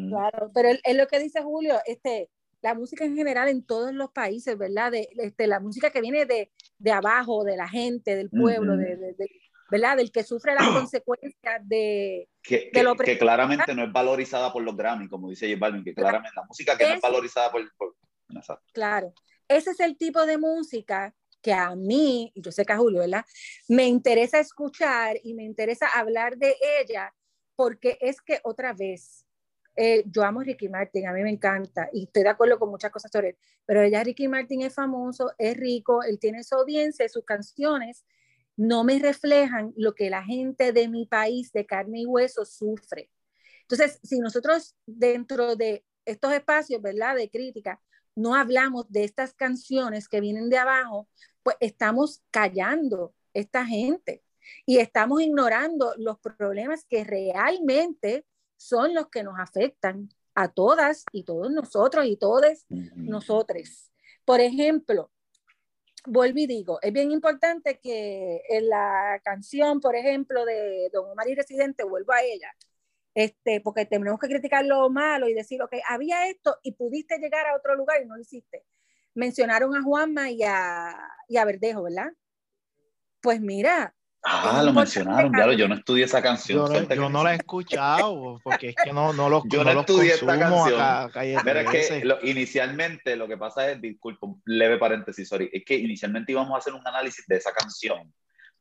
[0.08, 2.30] Claro, pero es lo que dice Julio, este,
[2.62, 4.90] la música en general en todos los países, ¿verdad?
[4.90, 8.96] De, este, la música que viene de, de abajo, de la gente, del pueblo, de,
[8.96, 9.30] de,
[9.70, 9.96] ¿verdad?
[9.96, 15.08] Del que sufre las consecuencias de, que, que, claramente no es valorizada por los Grammy,
[15.08, 17.62] como dice J Balvin, que claramente la música que no es valorizada por,
[18.72, 19.12] Claro,
[19.48, 23.00] ese es el tipo de música que a mí, y yo sé que a Julio,
[23.00, 23.24] ¿verdad?
[23.68, 27.14] Me interesa escuchar y me interesa hablar de ella,
[27.54, 29.26] porque es que otra vez,
[29.76, 32.70] eh, yo amo a Ricky Martin, a mí me encanta, y estoy de acuerdo con
[32.70, 33.36] muchas cosas sobre él,
[33.66, 38.04] pero ella Ricky Martin es famoso, es rico, él tiene su audiencia, sus canciones,
[38.56, 43.10] no me reflejan lo que la gente de mi país de carne y hueso sufre.
[43.62, 47.80] Entonces, si nosotros dentro de estos espacios, ¿verdad?, de crítica,
[48.14, 51.08] no hablamos de estas canciones que vienen de abajo,
[51.42, 54.22] pues estamos callando esta gente
[54.66, 58.24] y estamos ignorando los problemas que realmente
[58.56, 63.90] son los que nos afectan a todas y todos nosotros y todos nosotros.
[64.24, 65.10] Por ejemplo,
[66.06, 71.28] vuelvo y digo, es bien importante que en la canción, por ejemplo, de Don Omar
[71.28, 72.52] y Residente, vuelvo a ella,
[73.14, 77.46] este, porque tenemos que criticar lo malo y decir, ok, había esto y pudiste llegar
[77.46, 78.64] a otro lugar y no lo hiciste.
[79.14, 80.94] Mencionaron a Juanma y a,
[81.28, 82.12] y a Verdejo, ¿verdad?
[83.20, 83.94] Pues mira,
[84.26, 86.66] Ah, lo mencionaron, claro, yo no estudié esa canción.
[86.88, 90.38] Yo, no, la he escuchado, porque es que no, no los Yo no, estudié esta
[90.38, 90.80] canción.
[91.44, 95.74] Mira, es que inicialmente lo que pasa es, disculpa, un leve paréntesis, sorry, es que
[95.74, 98.12] inicialmente íbamos a hacer un análisis de esa canción.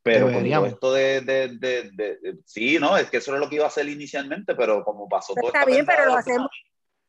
[0.01, 3.63] Pero con esto de, de, de, Sí, no, es que eso era lo que iba
[3.63, 5.47] a hacer inicialmente, pero como pasó todo.
[5.47, 6.49] Está bien, pero lo hacemos,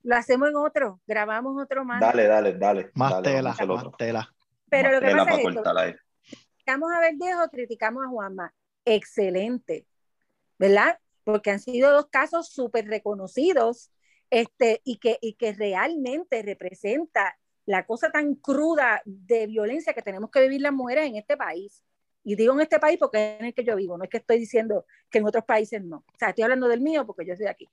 [0.05, 2.01] lo hacemos en otro, grabamos otro más.
[2.01, 2.91] Dale, dale, dale.
[2.95, 4.33] Más tela, más tela.
[4.71, 5.75] Pero lo que pasa es esto,
[6.65, 8.55] criticamos a Verdejo, criticamos a Juanma.
[8.87, 9.87] Excelente,
[10.59, 10.99] ¿verdad?
[11.23, 13.91] Porque han sido dos casos súper reconocidos
[14.31, 17.37] este, y, que, y que realmente representa
[17.67, 21.85] la cosa tan cruda de violencia que tenemos que vivir las mujeres en este país.
[22.23, 24.17] Y digo en este país porque es en el que yo vivo, no es que
[24.17, 25.99] estoy diciendo que en otros países no.
[25.99, 27.69] O sea, estoy hablando del mío porque yo estoy aquí.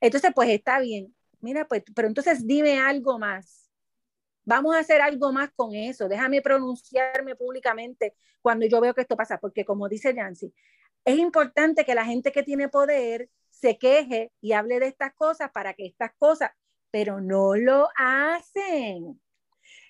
[0.00, 1.14] Entonces, pues está bien.
[1.40, 3.59] Mira, pues, pero entonces dime algo más
[4.44, 6.08] Vamos a hacer algo más con eso.
[6.08, 10.52] Déjame pronunciarme públicamente cuando yo veo que esto pasa, porque como dice Yancy,
[11.04, 15.50] es importante que la gente que tiene poder se queje y hable de estas cosas
[15.52, 16.50] para que estas cosas,
[16.90, 19.20] pero no lo hacen.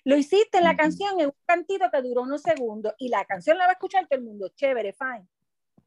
[0.03, 3.57] Lo hiciste en la canción en un cantito que duró unos segundos y la canción
[3.57, 5.27] la va a escuchar todo el mundo, chévere, fine.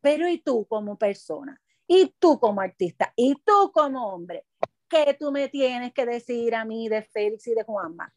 [0.00, 1.60] Pero ¿y tú como persona?
[1.86, 3.12] ¿Y tú como artista?
[3.16, 4.46] ¿Y tú como hombre?
[4.88, 8.12] ¿Qué tú me tienes que decir a mí de Félix y de Juanma?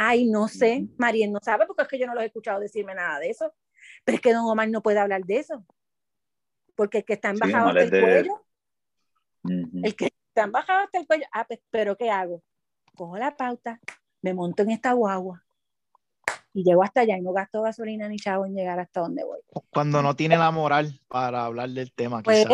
[0.00, 2.94] Ay, no sé, Mariel no sabe porque es que yo no los he escuchado decirme
[2.94, 3.52] nada de eso.
[4.04, 5.66] Pero es que don Omar no puede hablar de eso.
[6.76, 8.44] Porque el que está embajado hasta el cuello,
[9.82, 12.44] el que está embajado hasta el cuello, ah, pues, pero ¿qué hago?
[12.94, 13.80] Cojo la pauta,
[14.22, 15.44] me monto en esta guagua
[16.52, 19.40] y llego hasta allá y no gasto gasolina ni chavo en llegar hasta donde voy.
[19.70, 22.46] Cuando no tiene la moral para hablar del tema, pues,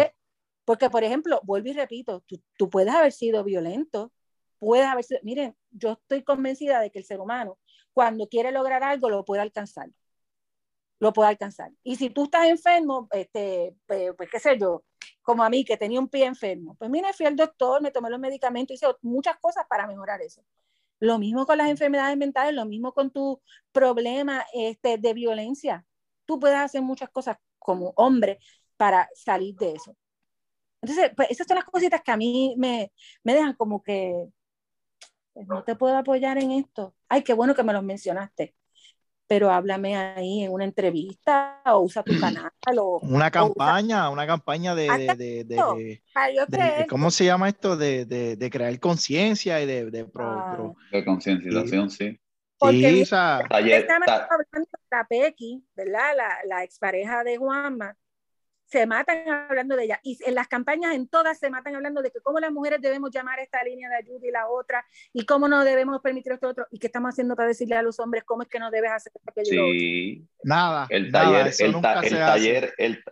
[0.64, 4.12] Porque, por ejemplo, vuelvo y repito, tú, tú puedes haber sido violento,
[4.58, 7.58] puede haber miren, yo estoy convencida de que el ser humano,
[7.92, 9.88] cuando quiere lograr algo, lo puede alcanzar.
[10.98, 11.70] Lo puede alcanzar.
[11.82, 14.84] Y si tú estás enfermo, este, pues, pues, qué sé yo,
[15.22, 18.10] como a mí que tenía un pie enfermo, pues mire, fui al doctor, me tomé
[18.10, 20.42] los medicamentos, hice muchas cosas para mejorar eso.
[21.00, 23.40] Lo mismo con las enfermedades mentales, lo mismo con tu
[23.72, 25.84] problema este, de violencia.
[26.24, 28.38] Tú puedes hacer muchas cosas como hombre
[28.76, 29.96] para salir de eso.
[30.82, 34.28] Entonces, pues esas son las cositas que a mí me, me dejan como que,
[35.34, 36.94] pues, no te puedo apoyar en esto.
[37.08, 38.54] Ay, qué bueno que me lo mencionaste.
[39.26, 42.52] Pero háblame ahí en una entrevista o usa tu canal.
[42.78, 47.76] O, una campaña, una campaña de, de, de, ¿cómo se llama esto?
[47.76, 50.72] De, crear conciencia y de, de, pro, ah.
[50.92, 52.18] de concienciación, sí.
[52.56, 54.06] Porque sí, hablando
[54.52, 56.16] de la Pequi, ¿verdad?
[56.16, 57.96] La, la expareja de Juanma,
[58.74, 60.00] se matan hablando de ella.
[60.02, 63.12] Y en las campañas, en todas, se matan hablando de que cómo las mujeres debemos
[63.12, 66.66] llamar esta línea de ayuda y la otra, y cómo no debemos permitir esto otro,
[66.72, 69.12] y qué estamos haciendo para decirle a los hombres cómo es que no debes hacer
[69.28, 69.62] aquello.
[69.70, 70.26] Sí.
[70.42, 70.88] Nada.
[70.90, 73.04] El taller, el, taller, el,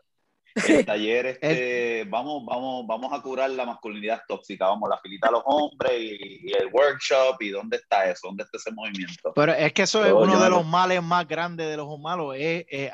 [0.66, 5.30] el taller, este, vamos, vamos, vamos a curar la masculinidad tóxica, vamos, la filita a
[5.30, 9.32] los hombres y, el workshop, y dónde está eso, dónde está ese movimiento.
[9.32, 12.66] Pero es que eso es uno de los males más grandes de los malos, es
[12.68, 12.90] eh,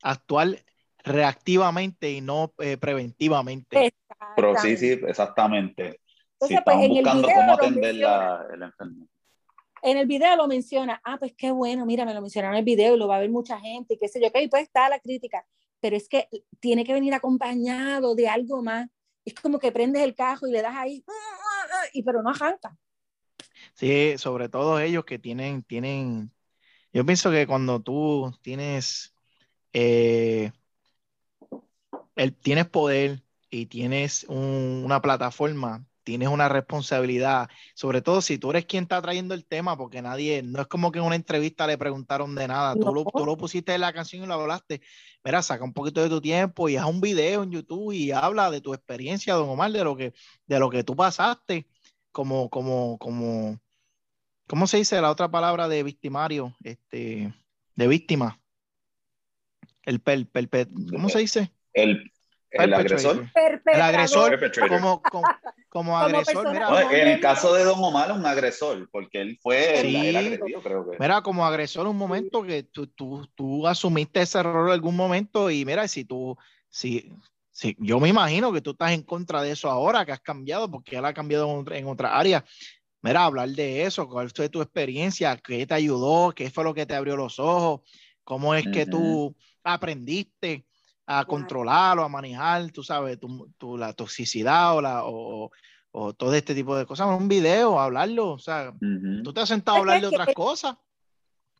[0.00, 0.56] actuar
[1.04, 3.94] reactivamente y no eh, preventivamente.
[4.36, 6.00] Pero sí, sí, exactamente.
[6.40, 9.06] si pues, buscando cómo atender la, el enfermo.
[9.82, 12.64] En el video lo menciona, ah, pues qué bueno, mira, me lo mencionaron en el
[12.64, 15.00] video, lo va a ver mucha gente, y qué sé yo, que pues está la
[15.00, 15.44] crítica,
[15.80, 16.28] pero es que
[16.60, 18.88] tiene que venir acompañado de algo más.
[19.24, 21.04] Es como que prendes el cajo y le das ahí,
[21.92, 22.76] y pero no arranca.
[23.74, 26.32] Sí, sobre todo ellos que tienen, tienen,
[26.92, 29.14] yo pienso que cuando tú tienes
[29.72, 30.52] eh,
[32.42, 38.84] tienes poder y tienes una plataforma, tienes una responsabilidad, sobre todo si tú eres quien
[38.84, 42.34] está trayendo el tema, porque nadie, no es como que en una entrevista le preguntaron
[42.34, 44.80] de nada, tú, lo, tú, lo, pusiste en la canción y lo hablaste,
[45.24, 48.50] mira, saca un poquito de tu tiempo y haz un video en YouTube y habla
[48.50, 50.12] de tu experiencia, don Omar, de lo que,
[50.46, 51.68] de lo que tú pasaste
[52.10, 53.58] como, como, como,
[54.46, 56.56] ¿cómo se dice la otra palabra de victimario?
[56.62, 57.34] Este,
[57.74, 58.40] de víctima.
[59.84, 60.28] El per,
[60.90, 61.52] ¿cómo se dice?
[61.72, 62.12] El,
[62.52, 63.30] el agresor.
[63.34, 64.38] El agresor
[64.68, 65.02] como,
[65.70, 66.52] como, agresor.
[66.52, 70.90] Mira, en el caso de Don Omar, un agresor, porque él fue el, agredido, creo
[70.90, 70.98] que.
[70.98, 75.50] Mira, como agresor, un momento que tú, tú, tú, asumiste ese error en algún momento
[75.50, 76.36] y mira, si tú,
[76.68, 77.10] si,
[77.50, 80.70] si, yo me imagino que tú estás en contra de eso ahora, que has cambiado,
[80.70, 82.44] porque él ha cambiado en, otra área.
[83.00, 86.86] Mira, hablar de eso, cuál fue tu experiencia, qué te ayudó, qué fue lo que
[86.86, 87.80] te abrió los ojos,
[88.24, 89.34] cómo es que tú
[89.64, 90.66] aprendiste
[91.06, 95.50] a controlar o a manejar, tú sabes, tu, la toxicidad o, la, o,
[95.90, 97.08] o, todo este tipo de cosas.
[97.08, 98.72] Un video, hablarlo, o sea,
[99.24, 100.76] tú te has sentado a hablar de otras cosas.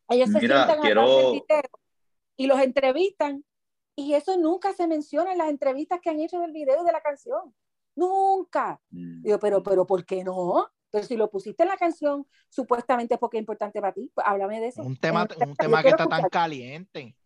[0.09, 1.33] Ellos se sientan quiero...
[1.33, 1.63] video
[2.37, 3.45] y los entrevistan
[3.95, 6.93] y eso nunca se menciona en las entrevistas que han hecho del video y de
[6.93, 7.55] la canción.
[7.95, 8.81] Nunca.
[8.91, 9.23] Mm.
[9.23, 10.69] Digo, pero, pero, ¿por qué no?
[10.91, 14.61] Pero si lo pusiste en la canción, supuestamente porque es importante para ti, pues háblame
[14.61, 14.83] de eso.
[14.83, 17.17] Un tema, un tema que está tan caliente.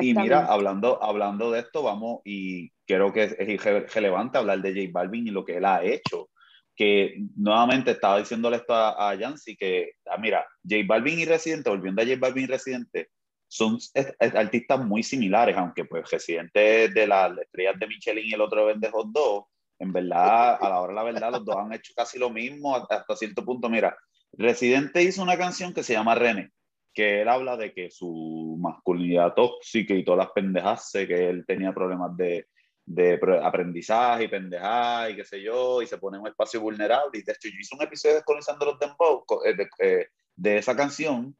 [0.00, 4.90] Y mira, hablando, hablando de esto, vamos, y creo que es relevante hablar de J
[4.92, 6.30] Balvin y lo que él ha hecho.
[6.74, 11.70] Que nuevamente estaba diciéndole esto a, a Yancy, que, ah, mira, J Balvin y Residente,
[11.70, 13.10] volviendo a J Balvin y Residente,
[13.48, 13.78] son
[14.18, 18.90] artistas muy similares, aunque pues Residente de las estrellas de Michelin y el otro vende
[18.90, 22.18] Hot Dog, en verdad, a la hora de la verdad, los dos han hecho casi
[22.18, 23.68] lo mismo hasta cierto punto.
[23.68, 23.96] Mira,
[24.32, 26.50] Residente hizo una canción que se llama René,
[26.98, 31.72] que él habla de que su masculinidad tóxica y todas las pendejas, que él tenía
[31.72, 32.48] problemas de,
[32.84, 37.20] de aprendizaje y pendejadas y qué sé yo, y se pone en un espacio vulnerable.
[37.20, 40.74] Y de hecho, yo hice un episodio descolonizando los dembow eh, de, eh, de, esa
[40.74, 41.36] canción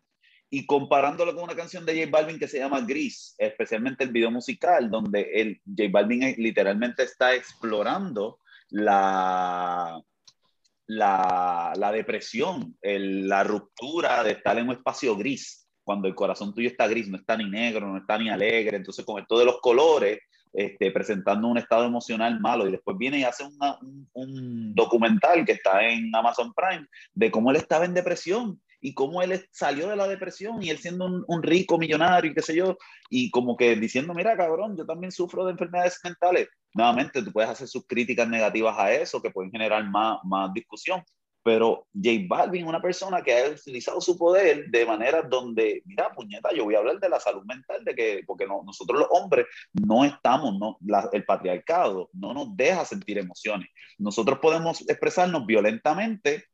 [0.48, 4.30] y comparándolo con una canción de J Balvin que se llama Gris, especialmente el video
[4.30, 8.38] musical, donde el J Balvin literalmente está explorando
[8.70, 10.00] la,
[10.88, 16.68] la, la depresión, la ruptura de estar en un espacio gris, cuando el corazón tuyo
[16.68, 19.60] está gris, no está ni negro, no está ni alegre, entonces con esto de los
[19.60, 20.18] colores,
[20.52, 25.52] este, presentando un estado emocional malo y después viene y hace un, un, documental que
[25.52, 29.96] está en Amazon Prime de cómo él estaba en depresión y cómo él salió de
[29.96, 32.76] la depresión y él siendo un, un, rico millonario y qué sé yo,
[33.10, 37.50] y como que diciendo, mira cabrón, yo también sufro de enfermedades mentales, nuevamente tú puedes
[37.50, 41.02] hacer sus críticas negativas a eso, que pueden generar más, más discusión,
[41.48, 46.50] pero J Balvin una persona que ha utilizado su poder de manera donde, mira, puñeta,
[46.54, 49.46] yo voy a hablar de la salud mental, de que, porque no, nosotros los hombres
[49.72, 50.78] no estamos, no,
[51.10, 53.68] el patriarcado no nos deja sentir emociones.
[53.96, 56.44] Nosotros podemos expresarnos violentamente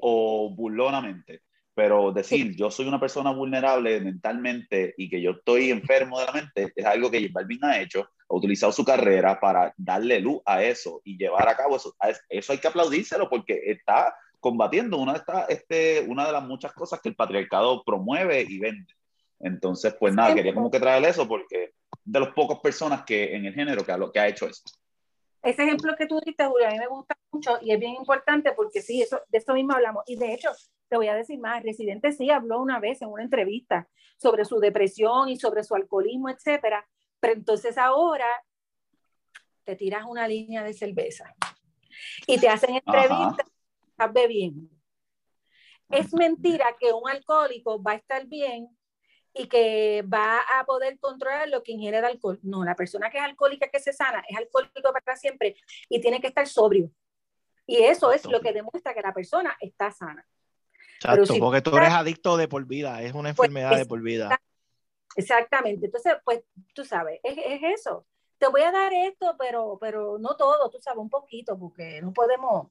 [0.00, 1.42] o burlonamente,
[1.74, 6.32] pero decir yo soy una persona vulnerable mentalmente y que yo estoy enfermo de la
[6.32, 10.40] mente es algo que J Balvin ha hecho, ha utilizado su carrera para darle luz
[10.44, 11.94] a eso y llevar a cabo eso.
[12.28, 16.72] Eso hay que aplaudírselo porque está combatiendo una de, estas, este, una de las muchas
[16.72, 18.92] cosas que el patriarcado promueve y vende.
[19.40, 23.46] Entonces, pues nada, quería como que traer eso porque de las pocas personas que en
[23.46, 24.72] el género que ha, que ha hecho esto.
[25.42, 28.52] Ese ejemplo que tú diste, Julio, a mí me gusta mucho y es bien importante
[28.52, 30.02] porque sí, eso, de eso mismo hablamos.
[30.06, 30.50] Y de hecho,
[30.88, 34.58] te voy a decir más, Residente sí habló una vez en una entrevista sobre su
[34.58, 36.88] depresión y sobre su alcoholismo, etcétera,
[37.20, 38.26] pero entonces ahora
[39.64, 41.34] te tiras una línea de cerveza
[42.26, 43.46] y te hacen entrevistas,
[43.86, 44.70] estás bebiendo.
[45.90, 48.77] Es mentira que un alcohólico va a estar bien
[49.34, 52.38] y que va a poder controlar lo que ingiere el alcohol.
[52.42, 55.56] No, la persona que es alcohólica, que se sana, es alcohólico para siempre
[55.88, 56.90] y tiene que estar sobrio.
[57.66, 60.26] Y eso es lo que demuestra que la persona está sana.
[60.94, 64.40] Exacto, porque tú eres adicto de por vida, es una pues, enfermedad de por vida.
[65.14, 66.42] Exactamente, entonces, pues
[66.74, 68.06] tú sabes, es, es, eso.
[68.38, 72.12] Te voy a dar esto, pero, pero no todo, tú sabes, un poquito, porque no
[72.12, 72.68] podemos,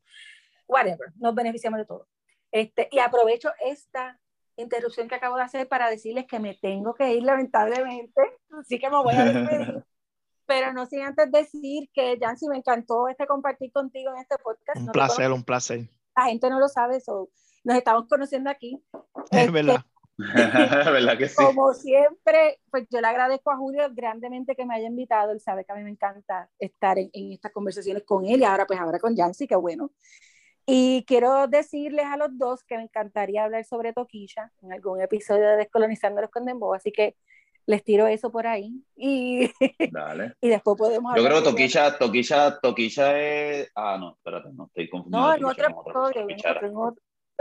[0.67, 2.07] whatever, nos beneficiamos de todo.
[2.51, 4.19] Este, y aprovecho esta
[4.57, 8.21] interrupción que acabo de hacer para decirles que me tengo que ir lamentablemente,
[8.59, 9.83] así que me voy a despedir.
[10.45, 14.79] Pero no sin antes decir que, Jancy, me encantó este compartir contigo en este podcast.
[14.79, 15.89] Un placer, un placer.
[16.15, 17.29] La gente no lo sabe, so,
[17.63, 18.81] nos estamos conociendo aquí.
[19.31, 19.83] Es este, verdad.
[20.17, 21.35] ¿Verdad que sí?
[21.35, 25.31] Como siempre, pues yo le agradezco a Julio grandemente que me haya invitado.
[25.31, 28.43] Él sabe que a mí me encanta estar en, en estas conversaciones con él y
[28.45, 29.91] ahora pues ahora con Jancy, que bueno.
[30.69, 35.47] Y quiero decirles a los dos que me encantaría hablar sobre Toquilla en algún episodio
[35.47, 37.15] de Descolonizando los Condembo, así que
[37.65, 39.49] les tiro eso por ahí y,
[39.91, 40.33] Dale.
[40.41, 43.71] y después podemos Yo creo que Toquilla, Toquilla, Toquilla es...
[43.75, 45.27] Ah, no, espérate, no, estoy confundiendo.
[45.27, 46.95] No, en otro episodio.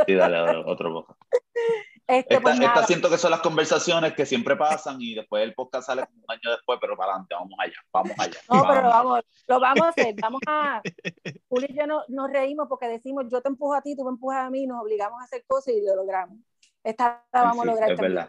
[0.07, 1.17] Sí, dale, otro poco.
[2.09, 5.89] Este, pues esta, siento que son las conversaciones que siempre pasan y después el podcast
[5.89, 8.39] sale un año después, pero para adelante, vamos allá, vamos allá.
[8.49, 10.83] No, pero vamos, lo vamos a hacer, vamos a...
[11.49, 14.11] Julio y yo no, nos reímos porque decimos, yo te empujo a ti, tú me
[14.11, 16.39] empujas a mí, nos obligamos a hacer cosas y lo logramos.
[16.85, 18.29] Esta la vamos a lograr también.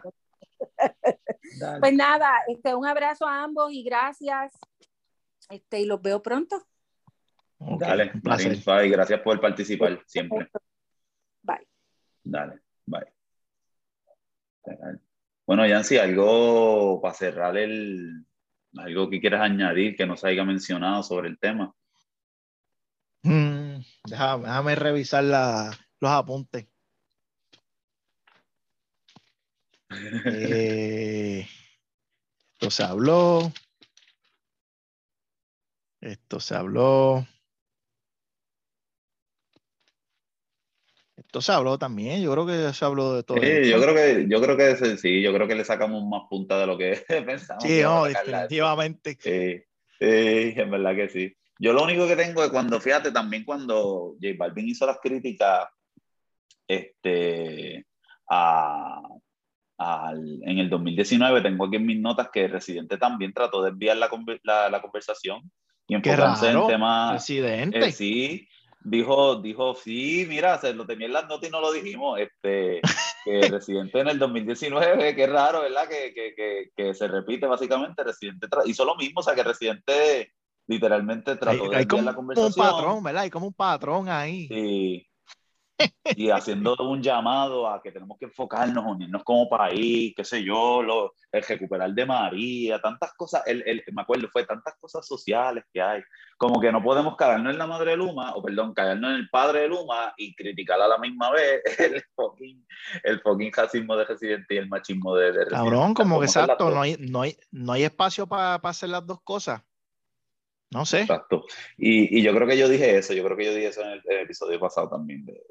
[1.80, 4.58] pues nada, este, un abrazo a ambos y gracias.
[5.50, 6.66] Este, y los veo pronto.
[7.58, 10.48] Dale, bye, gracias por participar siempre.
[11.42, 11.66] Bye.
[12.24, 13.17] Dale, bye.
[15.46, 18.24] Bueno, Yancy, algo para cerrar el,
[18.76, 21.74] algo que quieras añadir que no se haya mencionado sobre el tema.
[23.22, 26.66] Mm, déjame, revisar los apuntes.
[30.30, 31.46] Eh,
[32.52, 33.50] esto se habló.
[36.00, 37.26] Esto se habló.
[41.28, 43.36] Esto se habló también, yo creo que se habló de todo.
[43.36, 46.58] Sí, yo creo que, yo creo que sí, yo creo que le sacamos más punta
[46.58, 47.62] de lo que pensamos.
[47.62, 49.18] Sí, no, definitivamente.
[49.20, 49.62] Sí,
[49.98, 51.36] sí, en verdad que sí.
[51.58, 55.68] Yo lo único que tengo es cuando, fíjate, también cuando J Balvin hizo las críticas
[56.66, 57.84] este,
[58.30, 59.02] a,
[60.46, 63.98] en el 2019, tengo aquí en mis notas que el Residente también trató de enviar
[63.98, 64.08] la,
[64.44, 65.42] la, la conversación
[65.86, 67.12] y enfocarse en temas.
[67.12, 67.78] Residente.
[67.80, 68.48] Eh, sí,
[68.88, 72.80] dijo, dijo, sí, mira, se lo tenía en las notas y no lo dijimos, este,
[73.24, 75.88] que Residente en el 2019, qué raro, ¿verdad?
[75.88, 80.32] Que, que, que, que se repite básicamente, Residente hizo lo mismo, o sea, que Residente
[80.66, 82.66] literalmente trató de como la conversación.
[82.66, 83.22] un patrón, ¿verdad?
[83.22, 84.48] Hay como un patrón ahí.
[84.48, 85.08] Sí,
[86.16, 90.82] y haciendo un llamado a que tenemos que enfocarnos, unirnos como país, qué sé yo,
[90.82, 95.64] lo, el recuperar de María, tantas cosas, el, el, me acuerdo, fue tantas cosas sociales
[95.72, 96.02] que hay,
[96.36, 99.28] como que no podemos caernos en la madre de Luma, o perdón, caernos en el
[99.30, 102.66] padre de Luma y criticar a la misma vez el fucking,
[103.04, 106.80] el fucking racismo de residente y el machismo de, de Cabrón, como que exacto, no
[106.80, 109.62] hay, no, hay, no hay espacio para hacer las dos cosas.
[110.70, 111.02] No sé.
[111.02, 111.44] Exacto.
[111.76, 114.00] Y, y, yo creo que yo dije eso, yo creo que yo dije eso en
[114.04, 115.24] el, episodio pasado también.
[115.24, 115.42] De,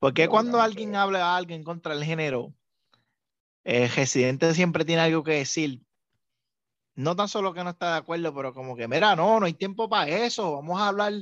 [0.00, 2.52] Porque cuando alguien habla a alguien contra el género,
[3.62, 5.80] el residente siempre tiene algo que decir.
[6.96, 9.54] No tan solo que no está de acuerdo, pero como que, mira, no, no hay
[9.54, 10.52] tiempo para eso.
[10.52, 11.12] Vamos a hablar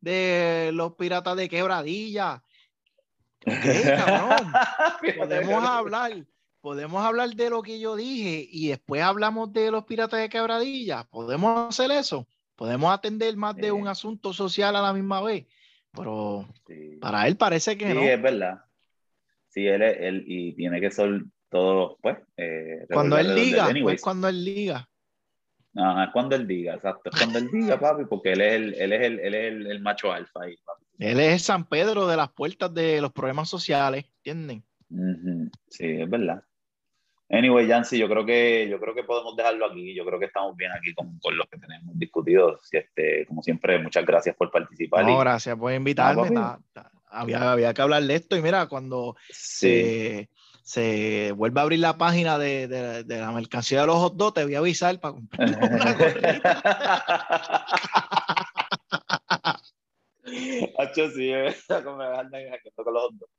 [0.00, 2.42] de los piratas de quebradilla.
[3.40, 4.52] cabrón.
[5.18, 6.26] podemos hablar,
[6.60, 11.04] podemos hablar de lo que yo dije y después hablamos de los piratas de quebradilla.
[11.04, 12.26] Podemos hacer eso.
[12.58, 15.46] Podemos atender más de un asunto social a la misma vez,
[15.92, 16.44] pero
[17.00, 18.00] para él parece que no.
[18.00, 18.64] Sí, es verdad.
[19.46, 22.18] Sí, él, él y tiene que ser todo, pues.
[22.36, 24.88] Eh, cuando él diga, pues cuando él diga.
[25.76, 27.10] Ajá, es cuando él diga, exacto.
[27.10, 29.80] Es cuando él diga, papi, porque él es el, él es el, él es el,
[29.80, 30.84] macho alfa ahí, papi.
[30.98, 34.64] Él es el San Pedro de las puertas de los problemas sociales, ¿entienden?
[35.68, 36.42] Sí, es verdad.
[37.30, 39.94] Anyway, Yancy, yo creo que yo creo que podemos dejarlo aquí.
[39.94, 42.58] Yo creo que estamos bien aquí con, con lo que tenemos discutido.
[42.70, 45.04] Este, como siempre, muchas gracias por participar.
[45.04, 46.30] No, gracias por invitarme.
[47.10, 50.30] había, había, que hablar de esto y mira, cuando se,
[50.62, 54.32] se, vuelve a abrir la página de, de, de la mercancía de los hot dogs,
[54.34, 55.58] te voy a avisar para comprar una
[60.78, 61.30] Hacho, sí,
[61.84, 62.08] con los
[63.02, 63.38] hot dogs.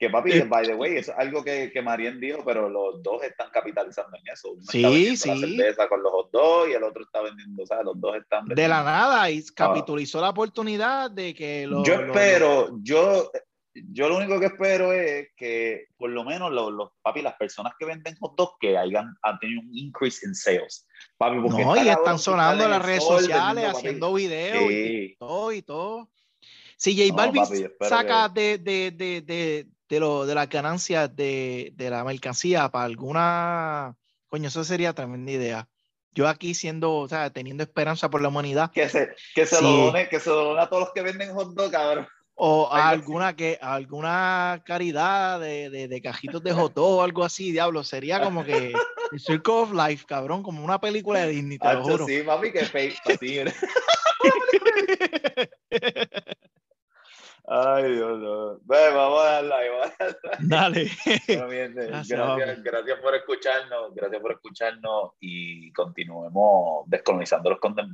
[0.00, 3.22] Que papi, eh, by the way, es algo que, que Marien dijo, pero los dos
[3.22, 4.52] están capitalizando en eso.
[4.52, 5.40] Uno sí, está sí.
[5.42, 8.46] La cerveza con los dos y el otro está vendiendo, o sea, los dos están
[8.46, 8.62] vendiendo.
[8.62, 11.86] De la nada, y capitalizó la oportunidad de que los.
[11.86, 13.30] Yo espero, yo,
[13.74, 17.74] yo lo único que espero es que por lo menos los, los papi, las personas
[17.78, 20.86] que venden hot dogs que hayan han tenido un increase in sales.
[21.18, 25.60] Papi, porque no, y están sonando en las redes sociales, haciendo videos y todo y
[25.60, 26.08] todo.
[26.78, 27.44] Si J Balvin
[27.82, 32.86] saca de, de, de, de, de, lo, de las ganancias de, de la mercancía para
[32.86, 33.96] alguna,
[34.28, 35.68] coño, eso sería tremenda idea
[36.12, 38.70] yo aquí siendo, o sea, teniendo esperanza por la humanidad.
[38.72, 41.32] Que se, que se lo done, que se lo done a todos los que venden
[41.34, 42.08] hot dog, cabrón.
[42.34, 47.84] O alguna que alguna caridad de, de, de cajitos de hot o algo así, diablo.
[47.84, 48.72] Sería como que
[49.12, 52.06] el Circle of Life, cabrón, como una película de Disney, te lo juro.
[52.06, 52.96] Sí, mami, que fake,
[57.52, 58.60] Ay, Dios, no.
[58.62, 60.90] Bueno, vamos a darla vamos a darla Dale.
[61.26, 67.90] gracias, gracias, por escucharnos, gracias por escucharnos y continuemos descolonizando los content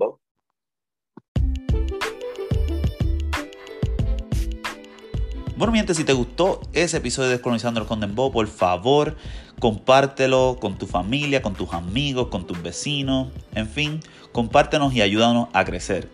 [5.56, 9.16] Bueno, mi si te gustó ese episodio de Descolonizando el Content por favor,
[9.58, 14.00] compártelo con tu familia, con tus amigos, con tus vecinos, en fin,
[14.32, 16.10] compártenos y ayúdanos a crecer.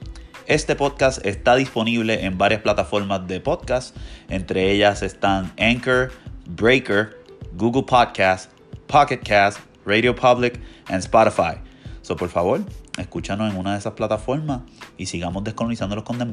[0.47, 3.97] Este podcast está disponible en varias plataformas de podcast,
[4.29, 6.11] entre ellas están Anchor,
[6.47, 7.17] Breaker,
[7.55, 8.51] Google Podcast,
[8.89, 10.61] Pocket Cast, Radio Public
[10.91, 11.61] y Spotify.
[12.03, 12.61] So, por favor,
[12.99, 14.63] escúchanos en una de esas plataformas
[14.99, 16.33] y sigamos descolonizando los Content